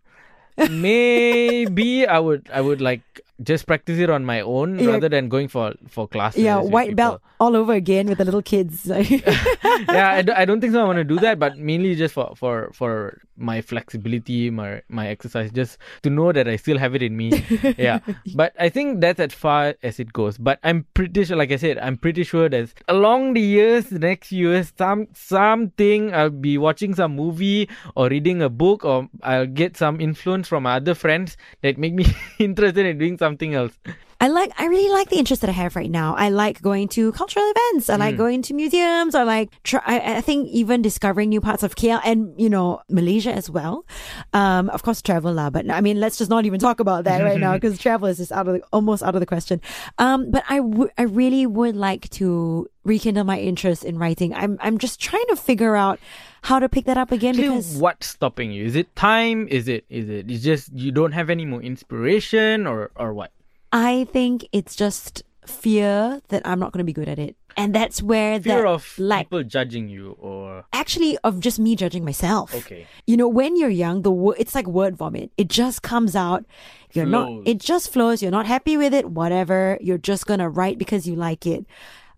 maybe 0.72 2.08
i 2.08 2.18
would 2.18 2.50
i 2.54 2.62
would 2.62 2.80
like 2.80 3.20
just 3.44 3.68
practice 3.68 4.00
it 4.00 4.10
on 4.10 4.24
my 4.26 4.42
own 4.42 4.80
Yeah. 4.80 4.92
rather 4.92 5.10
than 5.10 5.30
going 5.30 5.48
for 5.48 5.74
for 5.88 6.08
classes 6.08 6.42
yeah, 6.44 6.58
white 6.60 6.96
belt 6.96 7.22
all 7.40 7.56
over 7.56 7.74
again 7.74 8.08
with 8.08 8.18
the 8.20 8.26
little 8.26 8.42
kids. 8.42 8.86
yeah 8.88 10.12
I, 10.18 10.22
do, 10.22 10.32
I 10.36 10.46
don't 10.46 10.62
think 10.62 10.74
so 10.74 10.82
i 10.82 10.84
want 10.84 10.98
to 10.98 11.04
do 11.04 11.20
that 11.20 11.40
but 11.40 11.58
mainly 11.58 11.96
just 11.96 12.14
for 12.14 12.34
for 12.36 12.72
for 12.74 13.20
my 13.36 13.62
flexibility 13.62 14.50
my 14.50 14.82
my 14.90 15.08
exercise 15.08 15.52
just 15.52 15.78
to 16.04 16.10
know 16.10 16.32
that 16.32 16.48
i 16.48 16.56
still 16.56 16.78
have 16.78 16.94
it 16.96 17.02
in 17.02 17.18
me 17.18 17.44
yeah 17.78 18.00
but 18.36 18.54
i 18.60 18.70
think 18.70 19.02
that's 19.02 19.20
as 19.20 19.34
far 19.34 19.74
as 19.82 20.00
it 20.00 20.14
goes 20.14 20.38
but 20.38 20.60
i'm 20.64 20.86
pretty 20.94 21.24
sure 21.26 21.36
like 21.36 21.52
i 21.52 21.56
said 21.58 21.78
i'm 21.80 21.98
pretty 21.98 22.24
sure 22.24 22.48
that 22.48 22.70
along 22.88 23.34
the 23.34 23.42
years 23.42 23.86
the 23.90 23.98
next 24.00 24.32
years 24.32 24.72
some 24.78 25.08
something 25.14 26.14
i'll 26.14 26.30
be 26.30 26.58
watching 26.58 26.94
some 26.94 27.16
movie 27.16 27.68
or 27.96 28.08
reading 28.08 28.42
a 28.42 28.50
book 28.50 28.86
or 28.86 29.10
i'll 29.24 29.48
get 29.48 29.76
some 29.76 30.00
influence 30.00 30.48
from 30.48 30.66
other 30.66 30.94
friends 30.94 31.36
that 31.62 31.78
make 31.78 31.94
me 31.94 32.06
interested 32.40 32.86
in 32.86 32.98
doing 33.00 33.18
something 33.18 33.33
else 33.42 33.78
I 34.24 34.28
like, 34.32 34.56
I 34.56 34.68
really 34.72 34.88
like 34.88 35.10
the 35.10 35.18
interest 35.20 35.42
that 35.42 35.50
I 35.50 35.58
have 35.64 35.76
right 35.76 35.92
now. 35.92 36.16
I 36.16 36.30
like 36.30 36.62
going 36.62 36.88
to 36.96 37.12
cultural 37.12 37.44
events. 37.44 37.90
I 37.90 37.96
Mm. 37.96 38.00
like 38.00 38.16
going 38.16 38.42
to 38.48 38.54
museums. 38.54 39.16
I 39.20 39.24
like, 39.24 39.52
try, 39.68 39.82
I, 39.84 40.16
I 40.18 40.22
think 40.22 40.48
even 40.48 40.82
discovering 40.82 41.28
new 41.28 41.42
parts 41.42 41.62
of 41.62 41.76
KL 41.76 42.00
and, 42.08 42.32
you 42.40 42.48
know, 42.50 42.80
Malaysia 42.88 43.34
as 43.36 43.50
well. 43.50 43.84
Um, 44.32 44.70
of 44.70 44.80
course, 44.84 45.02
travel 45.02 45.34
lah, 45.34 45.50
but 45.50 45.68
I 45.70 45.82
mean, 45.84 46.00
let's 46.00 46.16
just 46.16 46.32
not 46.32 46.46
even 46.48 46.56
talk 46.56 46.80
about 46.80 47.04
that 47.04 47.20
right 47.22 47.36
now 47.36 47.52
because 47.60 47.76
travel 47.78 48.08
is 48.08 48.16
just 48.24 48.32
out 48.32 48.48
of 48.48 48.54
the, 48.56 48.62
almost 48.72 49.04
out 49.04 49.12
of 49.14 49.20
the 49.20 49.28
question. 49.28 49.60
Um, 50.00 50.32
but 50.32 50.48
I 50.48 50.64
I 50.98 51.04
really 51.04 51.44
would 51.44 51.76
like 51.76 52.08
to 52.24 52.70
rekindle 52.88 53.28
my 53.28 53.40
interest 53.44 53.84
in 53.84 54.00
writing. 54.00 54.32
I'm, 54.34 54.56
I'm 54.64 54.78
just 54.80 55.04
trying 55.04 55.28
to 55.32 55.36
figure 55.36 55.76
out 55.76 56.00
how 56.48 56.60
to 56.64 56.70
pick 56.72 56.86
that 56.88 56.96
up 56.98 57.12
again 57.12 57.36
Actually, 57.36 57.60
because 57.60 57.76
what's 57.76 58.08
stopping 58.08 58.56
you? 58.56 58.64
Is 58.64 58.80
it 58.80 58.88
time? 58.96 59.52
Is 59.52 59.68
it 59.68 59.84
is 59.92 60.08
it? 60.08 60.32
It's 60.32 60.44
just 60.48 60.72
you 60.72 60.96
don't 60.96 61.12
have 61.12 61.28
any 61.30 61.44
more 61.44 61.60
inspiration, 61.60 62.68
or 62.68 62.92
or 62.96 63.12
what? 63.14 63.36
I 63.74 64.06
think 64.12 64.48
it's 64.54 64.76
just 64.76 65.24
fear 65.46 66.22
that 66.30 66.42
I'm 66.46 66.60
not 66.60 66.72
going 66.72 66.80
to 66.80 66.86
be 66.86 66.94
good 66.94 67.10
at 67.10 67.20
it. 67.20 67.36
And 67.56 67.76
that's 67.76 68.02
where 68.02 68.40
the 68.40 68.50
Fear 68.50 68.66
of 68.66 68.98
like 68.98 69.28
people 69.28 69.44
judging 69.44 69.88
you, 69.88 70.16
or 70.20 70.66
actually 70.74 71.20
of 71.24 71.40
just 71.40 71.60
me 71.60 71.76
judging 71.76 72.04
myself. 72.04 72.56
okay, 72.56 72.88
You 73.06 73.16
know, 73.16 73.28
when 73.28 73.56
you're 73.58 73.70
young, 73.70 74.02
the 74.02 74.10
wo- 74.12 74.32
it's 74.32 74.56
like 74.56 74.66
word 74.66 74.96
vomit. 74.98 75.32
It 75.38 75.50
just 75.50 75.84
comes 75.84 76.16
out. 76.16 76.46
You're 76.94 77.06
not. 77.06 77.30
It 77.46 77.60
just 77.60 77.94
flows. 77.94 78.24
You're 78.24 78.32
not 78.32 78.48
happy 78.48 78.76
with 78.76 78.92
it. 78.94 79.10
Whatever. 79.12 79.78
You're 79.82 80.00
just 80.00 80.26
gonna 80.26 80.50
write 80.50 80.80
because 80.80 81.06
you 81.08 81.16
like 81.16 81.46
it. 81.46 81.66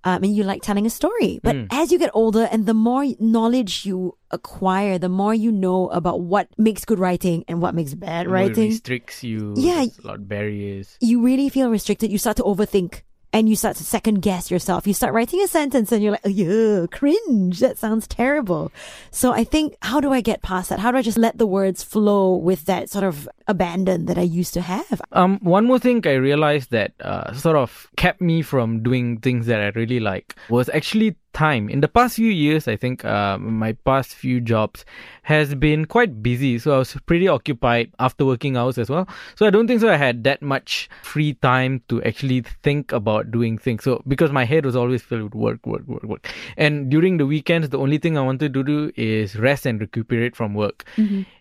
Um, 0.06 0.24
and 0.24 0.36
you 0.36 0.44
like 0.44 0.62
telling 0.62 0.86
a 0.86 0.90
story. 0.90 1.40
But 1.44 1.56
Mm. 1.56 1.68
as 1.72 1.92
you 1.92 1.98
get 2.00 2.12
older 2.14 2.48
and 2.52 2.66
the 2.66 2.74
more 2.78 3.04
knowledge 3.20 3.86
you 3.86 4.16
acquire, 4.32 4.98
the 5.00 5.10
more 5.10 5.34
you 5.34 5.52
know 5.52 5.90
about 5.90 6.22
what 6.22 6.48
makes 6.58 6.86
good 6.86 7.00
writing 7.00 7.44
and 7.48 7.62
what 7.62 7.74
makes 7.74 7.94
bad 7.96 8.30
writing. 8.30 8.70
It 8.70 8.78
restricts 8.78 9.24
you. 9.24 9.54
Yeah. 9.58 9.86
A 9.90 10.08
lot 10.08 10.22
of 10.22 10.28
barriers. 10.30 10.98
you 11.02 11.22
really 11.26 11.50
feel 11.50 11.70
restricted. 11.70 12.12
You 12.12 12.18
start 12.20 12.38
to 12.38 12.44
overthink. 12.44 13.02
And 13.36 13.50
you 13.50 13.58
start 13.58 13.76
to 13.76 13.84
second 13.84 14.22
guess 14.22 14.50
yourself. 14.50 14.88
You 14.88 14.94
start 14.94 15.14
writing 15.14 15.42
a 15.42 15.48
sentence 15.50 15.92
and 15.92 16.02
you're 16.02 16.14
like, 16.14 16.22
oh, 16.24 16.30
yeah, 16.30 16.86
cringe. 16.88 17.60
That 17.60 17.78
sounds 17.78 18.08
terrible. 18.08 18.72
So 19.12 19.34
I 19.34 19.44
think, 19.44 19.76
how 19.82 20.00
do 20.00 20.14
I 20.14 20.22
get 20.22 20.42
past 20.42 20.70
that? 20.70 20.80
How 20.80 20.90
do 20.90 20.98
I 20.98 21.02
just 21.02 21.18
let 21.18 21.38
the 21.38 21.46
words 21.46 21.84
flow 21.84 22.38
with 22.38 22.64
that 22.68 22.90
sort 22.90 23.04
of 23.04 23.28
abandon 23.46 24.06
that 24.06 24.18
I 24.18 24.22
used 24.22 24.54
to 24.54 24.62
have? 24.62 25.02
Um, 25.12 25.40
one 25.42 25.66
more 25.66 25.80
thing 25.80 26.08
I 26.08 26.14
realized 26.14 26.72
that 26.72 26.94
uh, 27.02 27.34
sort 27.34 27.58
of 27.58 27.92
kept 27.98 28.22
me 28.22 28.42
from 28.42 28.82
doing 28.82 29.18
things 29.20 29.48
that 29.48 29.60
I 29.60 29.78
really 29.78 30.00
like 30.00 30.38
was 30.50 30.70
actually 30.70 31.18
time. 31.36 31.70
In 31.70 31.82
the 31.82 31.88
past 31.88 32.16
few 32.16 32.32
years, 32.32 32.68
I 32.68 32.76
think 32.76 33.04
uh, 33.06 33.38
my 33.38 33.74
past 33.74 34.16
few 34.16 34.40
jobs 34.42 34.86
has 35.24 35.54
been 35.54 35.86
quite 35.86 36.24
busy, 36.24 36.58
so 36.58 36.74
I 36.74 36.78
was 36.80 36.98
pretty 37.06 37.28
occupied 37.28 37.92
after 38.00 38.26
working 38.26 38.58
hours 38.58 38.78
as 38.78 38.90
well. 38.90 39.08
So 39.36 39.46
I 39.46 39.50
don't 39.50 39.68
think 39.68 39.82
so. 39.82 39.90
I 39.90 39.98
had 39.98 40.24
that 40.24 40.42
much 40.42 40.90
free 41.04 41.34
time 41.34 41.84
to 41.90 42.02
actually 42.04 42.42
think 42.64 42.92
about 42.92 43.32
doing 43.32 43.58
things. 43.58 43.84
So 43.84 44.02
because 44.08 44.32
my 44.32 44.46
head 44.46 44.66
was 44.66 44.76
always 44.76 45.02
filled 45.02 45.24
with 45.24 45.36
work, 45.36 45.66
work, 45.68 45.88
work, 45.88 46.04
work, 46.04 46.28
and 46.58 46.90
during 46.90 47.18
the 47.18 47.26
weekends, 47.26 47.70
the 47.70 47.80
only 47.80 47.98
thing 47.98 48.18
I 48.18 48.22
wanted 48.22 48.54
to 48.54 48.64
do 48.64 48.92
is 48.96 49.36
rest 49.36 49.66
and 49.66 49.80
recuperate 49.80 50.36
from 50.36 50.54
work. 50.54 50.86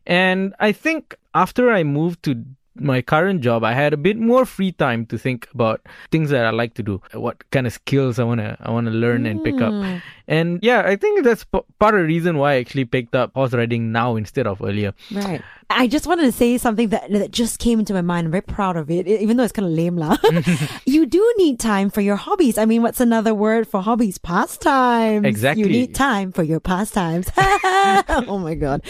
And 0.07 0.55
I 0.61 0.73
think 0.73 1.17
after 1.35 1.71
I 1.71 1.85
moved 1.85 2.23
to 2.25 2.45
my 2.75 3.03
current 3.03 3.41
job, 3.41 3.65
I 3.65 3.73
had 3.73 3.93
a 3.93 3.97
bit 3.97 4.19
more 4.19 4.45
free 4.45 4.73
time 4.73 5.07
to 5.07 5.19
think 5.19 5.49
about 5.55 5.81
things 6.11 6.31
that 6.31 6.45
I 6.45 6.51
like 6.51 6.75
to 6.75 6.83
do, 6.83 7.01
what 7.13 7.49
kind 7.51 7.67
of 7.67 7.73
skills 7.73 8.19
I 8.19 8.25
wanna 8.25 8.57
I 8.61 8.71
wanna 8.71 8.91
learn 8.91 9.27
and 9.27 9.43
pick 9.43 9.61
up. 9.61 9.73
Hmm. 9.73 9.97
And 10.27 10.59
yeah, 10.63 10.83
I 10.87 10.97
think 10.97 11.23
that's 11.23 11.45
p- 11.45 11.61
part 11.79 11.95
of 11.95 12.01
the 12.01 12.07
reason 12.07 12.39
why 12.39 12.55
I 12.55 12.57
actually 12.57 12.87
picked 12.87 13.15
up 13.15 13.33
horse 13.35 13.53
riding 13.53 13.93
now 13.93 14.17
instead 14.17 14.47
of 14.47 14.63
earlier. 14.63 14.95
Right. 15.13 15.43
I 15.71 15.87
just 15.87 16.07
wanted 16.07 16.23
to 16.23 16.33
say 16.33 16.59
something 16.59 16.89
that, 16.91 17.11
that 17.11 17.31
just 17.31 17.59
came 17.59 17.79
into 17.79 17.95
my 17.95 18.03
mind. 18.03 18.27
I'm 18.27 18.31
very 18.31 18.43
proud 18.43 18.77
of 18.77 18.91
it, 18.91 19.07
even 19.07 19.37
though 19.37 19.45
it's 19.45 19.53
kind 19.53 19.67
of 19.67 19.73
lame. 19.73 19.97
lah. 19.97 20.17
you 20.87 21.07
do 21.07 21.35
need 21.37 21.59
time 21.59 21.91
for 21.91 22.01
your 22.01 22.17
hobbies. 22.17 22.59
I 22.59 22.65
mean, 22.65 22.83
what's 22.83 23.01
another 23.01 23.35
word 23.35 23.67
for 23.69 23.83
hobbies? 23.83 24.19
Pastimes. 24.19 25.27
Exactly. 25.27 25.65
You 25.65 25.69
need 25.69 25.95
time 25.95 26.33
for 26.33 26.43
your 26.43 26.61
pastimes. 26.61 27.31
oh 27.37 28.39
my 28.43 28.55
God. 28.55 28.83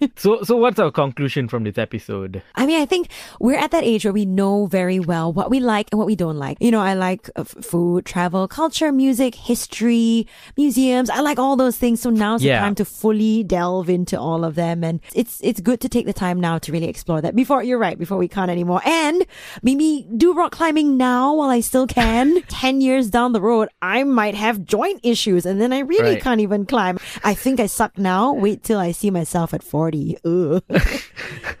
So 0.16 0.42
so 0.42 0.56
what's 0.56 0.78
our 0.78 0.90
conclusion 0.90 1.48
from 1.48 1.64
this 1.64 1.78
episode? 1.78 2.42
I 2.54 2.66
mean, 2.66 2.80
I 2.80 2.86
think 2.86 3.08
we're 3.38 3.58
at 3.58 3.70
that 3.70 3.84
age 3.84 4.04
where 4.04 4.12
we 4.12 4.24
know 4.26 4.66
very 4.66 4.98
well 5.00 5.32
what 5.32 5.50
we 5.50 5.60
like 5.60 5.88
and 5.92 5.98
what 5.98 6.06
we 6.06 6.16
don't 6.16 6.36
like. 6.36 6.56
You 6.60 6.70
know, 6.70 6.80
I 6.80 6.94
like 6.94 7.28
uh, 7.36 7.44
food, 7.44 8.04
travel, 8.06 8.48
culture, 8.48 8.92
music, 8.92 9.34
history, 9.34 10.26
museums. 10.56 11.10
I 11.10 11.20
like 11.20 11.38
all 11.38 11.56
those 11.56 11.76
things. 11.76 12.00
So 12.00 12.10
now's 12.10 12.42
Yeah. 12.42 12.60
the 12.60 12.64
time 12.64 12.74
to 12.76 12.84
fully 12.84 13.42
delve 13.44 13.88
into 13.90 14.18
all 14.18 14.44
of 14.44 14.54
them. 14.54 14.82
And 14.84 15.00
it's, 15.14 15.40
it's 15.42 15.60
good 15.60 15.80
to 15.80 15.88
take 15.88 16.06
the 16.06 16.12
time 16.12 16.40
now 16.40 16.58
to 16.58 16.72
really 16.72 16.88
explore 16.88 17.20
that 17.20 17.34
before, 17.36 17.62
you're 17.62 17.78
right, 17.78 17.98
before 17.98 18.18
we 18.18 18.28
can't 18.28 18.50
anymore. 18.50 18.80
And 18.84 19.24
maybe 19.62 20.06
do 20.16 20.32
rock 20.34 20.52
climbing 20.52 20.96
now 20.96 21.34
while 21.34 21.50
I 21.50 21.60
still 21.60 21.86
can. 21.86 22.42
10 22.48 22.80
years 22.80 23.10
down 23.10 23.32
the 23.32 23.40
road, 23.40 23.68
I 23.82 24.04
might 24.04 24.34
have 24.34 24.64
joint 24.64 25.00
issues 25.02 25.44
and 25.46 25.60
then 25.60 25.72
I 25.72 25.80
really 25.80 26.14
Right. 26.14 26.22
can't 26.22 26.40
even 26.40 26.64
climb. 26.66 26.98
I 27.24 27.34
think 27.34 27.60
I 27.60 27.66
suck 27.66 27.98
now. 27.98 28.32
Wait 28.32 28.62
till 28.62 28.78
I 28.78 28.92
see 28.92 29.10
myself 29.10 29.52
at 29.54 29.62
40. 29.62 29.89
Ugh. 30.24 30.62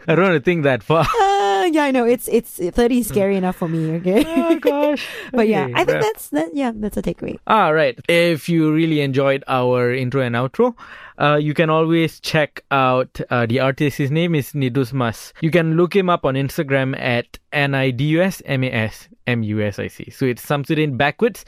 I 0.08 0.14
don't 0.14 0.24
want 0.24 0.34
to 0.34 0.40
think 0.40 0.64
that 0.64 0.82
far. 0.82 1.06
Uh, 1.60 1.64
yeah, 1.64 1.84
I 1.84 1.90
know. 1.90 2.06
It's 2.06 2.26
it's 2.28 2.56
30 2.56 3.00
is 3.00 3.08
scary 3.08 3.36
enough 3.36 3.56
for 3.56 3.68
me, 3.68 3.90
okay? 3.96 4.24
oh 4.26 4.58
gosh. 4.58 5.06
but 5.30 5.46
yeah, 5.46 5.68
I 5.74 5.84
think 5.84 6.00
that's 6.00 6.30
that 6.30 6.48
yeah, 6.54 6.72
that's 6.74 6.96
a 6.96 7.02
takeaway. 7.02 7.38
All 7.46 7.74
right. 7.74 7.98
If 8.08 8.48
you 8.48 8.72
really 8.72 9.02
enjoyed 9.02 9.44
our 9.46 9.92
intro 9.92 10.22
and 10.22 10.34
outro, 10.34 10.74
uh, 11.18 11.36
you 11.36 11.52
can 11.52 11.68
always 11.68 12.18
check 12.18 12.64
out 12.70 13.20
uh, 13.28 13.44
the 13.44 13.60
artist. 13.60 13.98
His 13.98 14.10
name 14.10 14.34
is 14.34 14.52
Nidus 14.52 14.94
Mas. 14.94 15.34
You 15.42 15.50
can 15.50 15.76
look 15.76 15.94
him 15.94 16.08
up 16.08 16.24
on 16.24 16.34
Instagram 16.34 16.98
at 16.98 17.38
N 17.52 17.74
I 17.74 17.90
D 17.90 18.04
U 18.16 18.22
S 18.22 18.40
M 18.46 18.64
A 18.64 18.70
S 18.70 19.08
M 19.26 19.42
U 19.42 19.60
S 19.60 19.78
I 19.78 19.88
C. 19.88 20.08
So 20.08 20.24
it's 20.24 20.44
Samsudin 20.44 20.96
backwards 20.96 21.44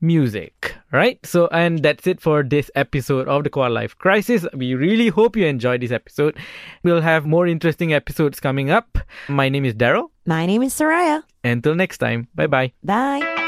music, 0.00 0.74
right? 0.92 1.18
So, 1.24 1.48
and 1.48 1.82
that's 1.82 2.06
it 2.06 2.20
for 2.20 2.42
this 2.42 2.70
episode 2.74 3.28
of 3.28 3.44
the 3.44 3.50
Quarter 3.50 3.74
Life 3.74 3.96
Crisis. 3.98 4.46
We 4.54 4.74
really 4.74 5.08
hope 5.08 5.36
you 5.36 5.46
enjoyed 5.46 5.80
this 5.82 5.90
episode. 5.92 6.36
We'll 6.82 7.00
have 7.02 7.26
more 7.26 7.46
interesting 7.46 7.92
episodes 7.92 8.40
coming 8.40 8.70
up. 8.70 8.98
My 9.28 9.48
name 9.48 9.64
is 9.64 9.74
Daryl. 9.74 10.10
My 10.26 10.46
name 10.46 10.62
is 10.62 10.74
Soraya. 10.74 11.22
Until 11.44 11.74
next 11.74 11.98
time, 11.98 12.28
Bye 12.34 12.46
bye 12.46 12.72
bye. 12.82 13.39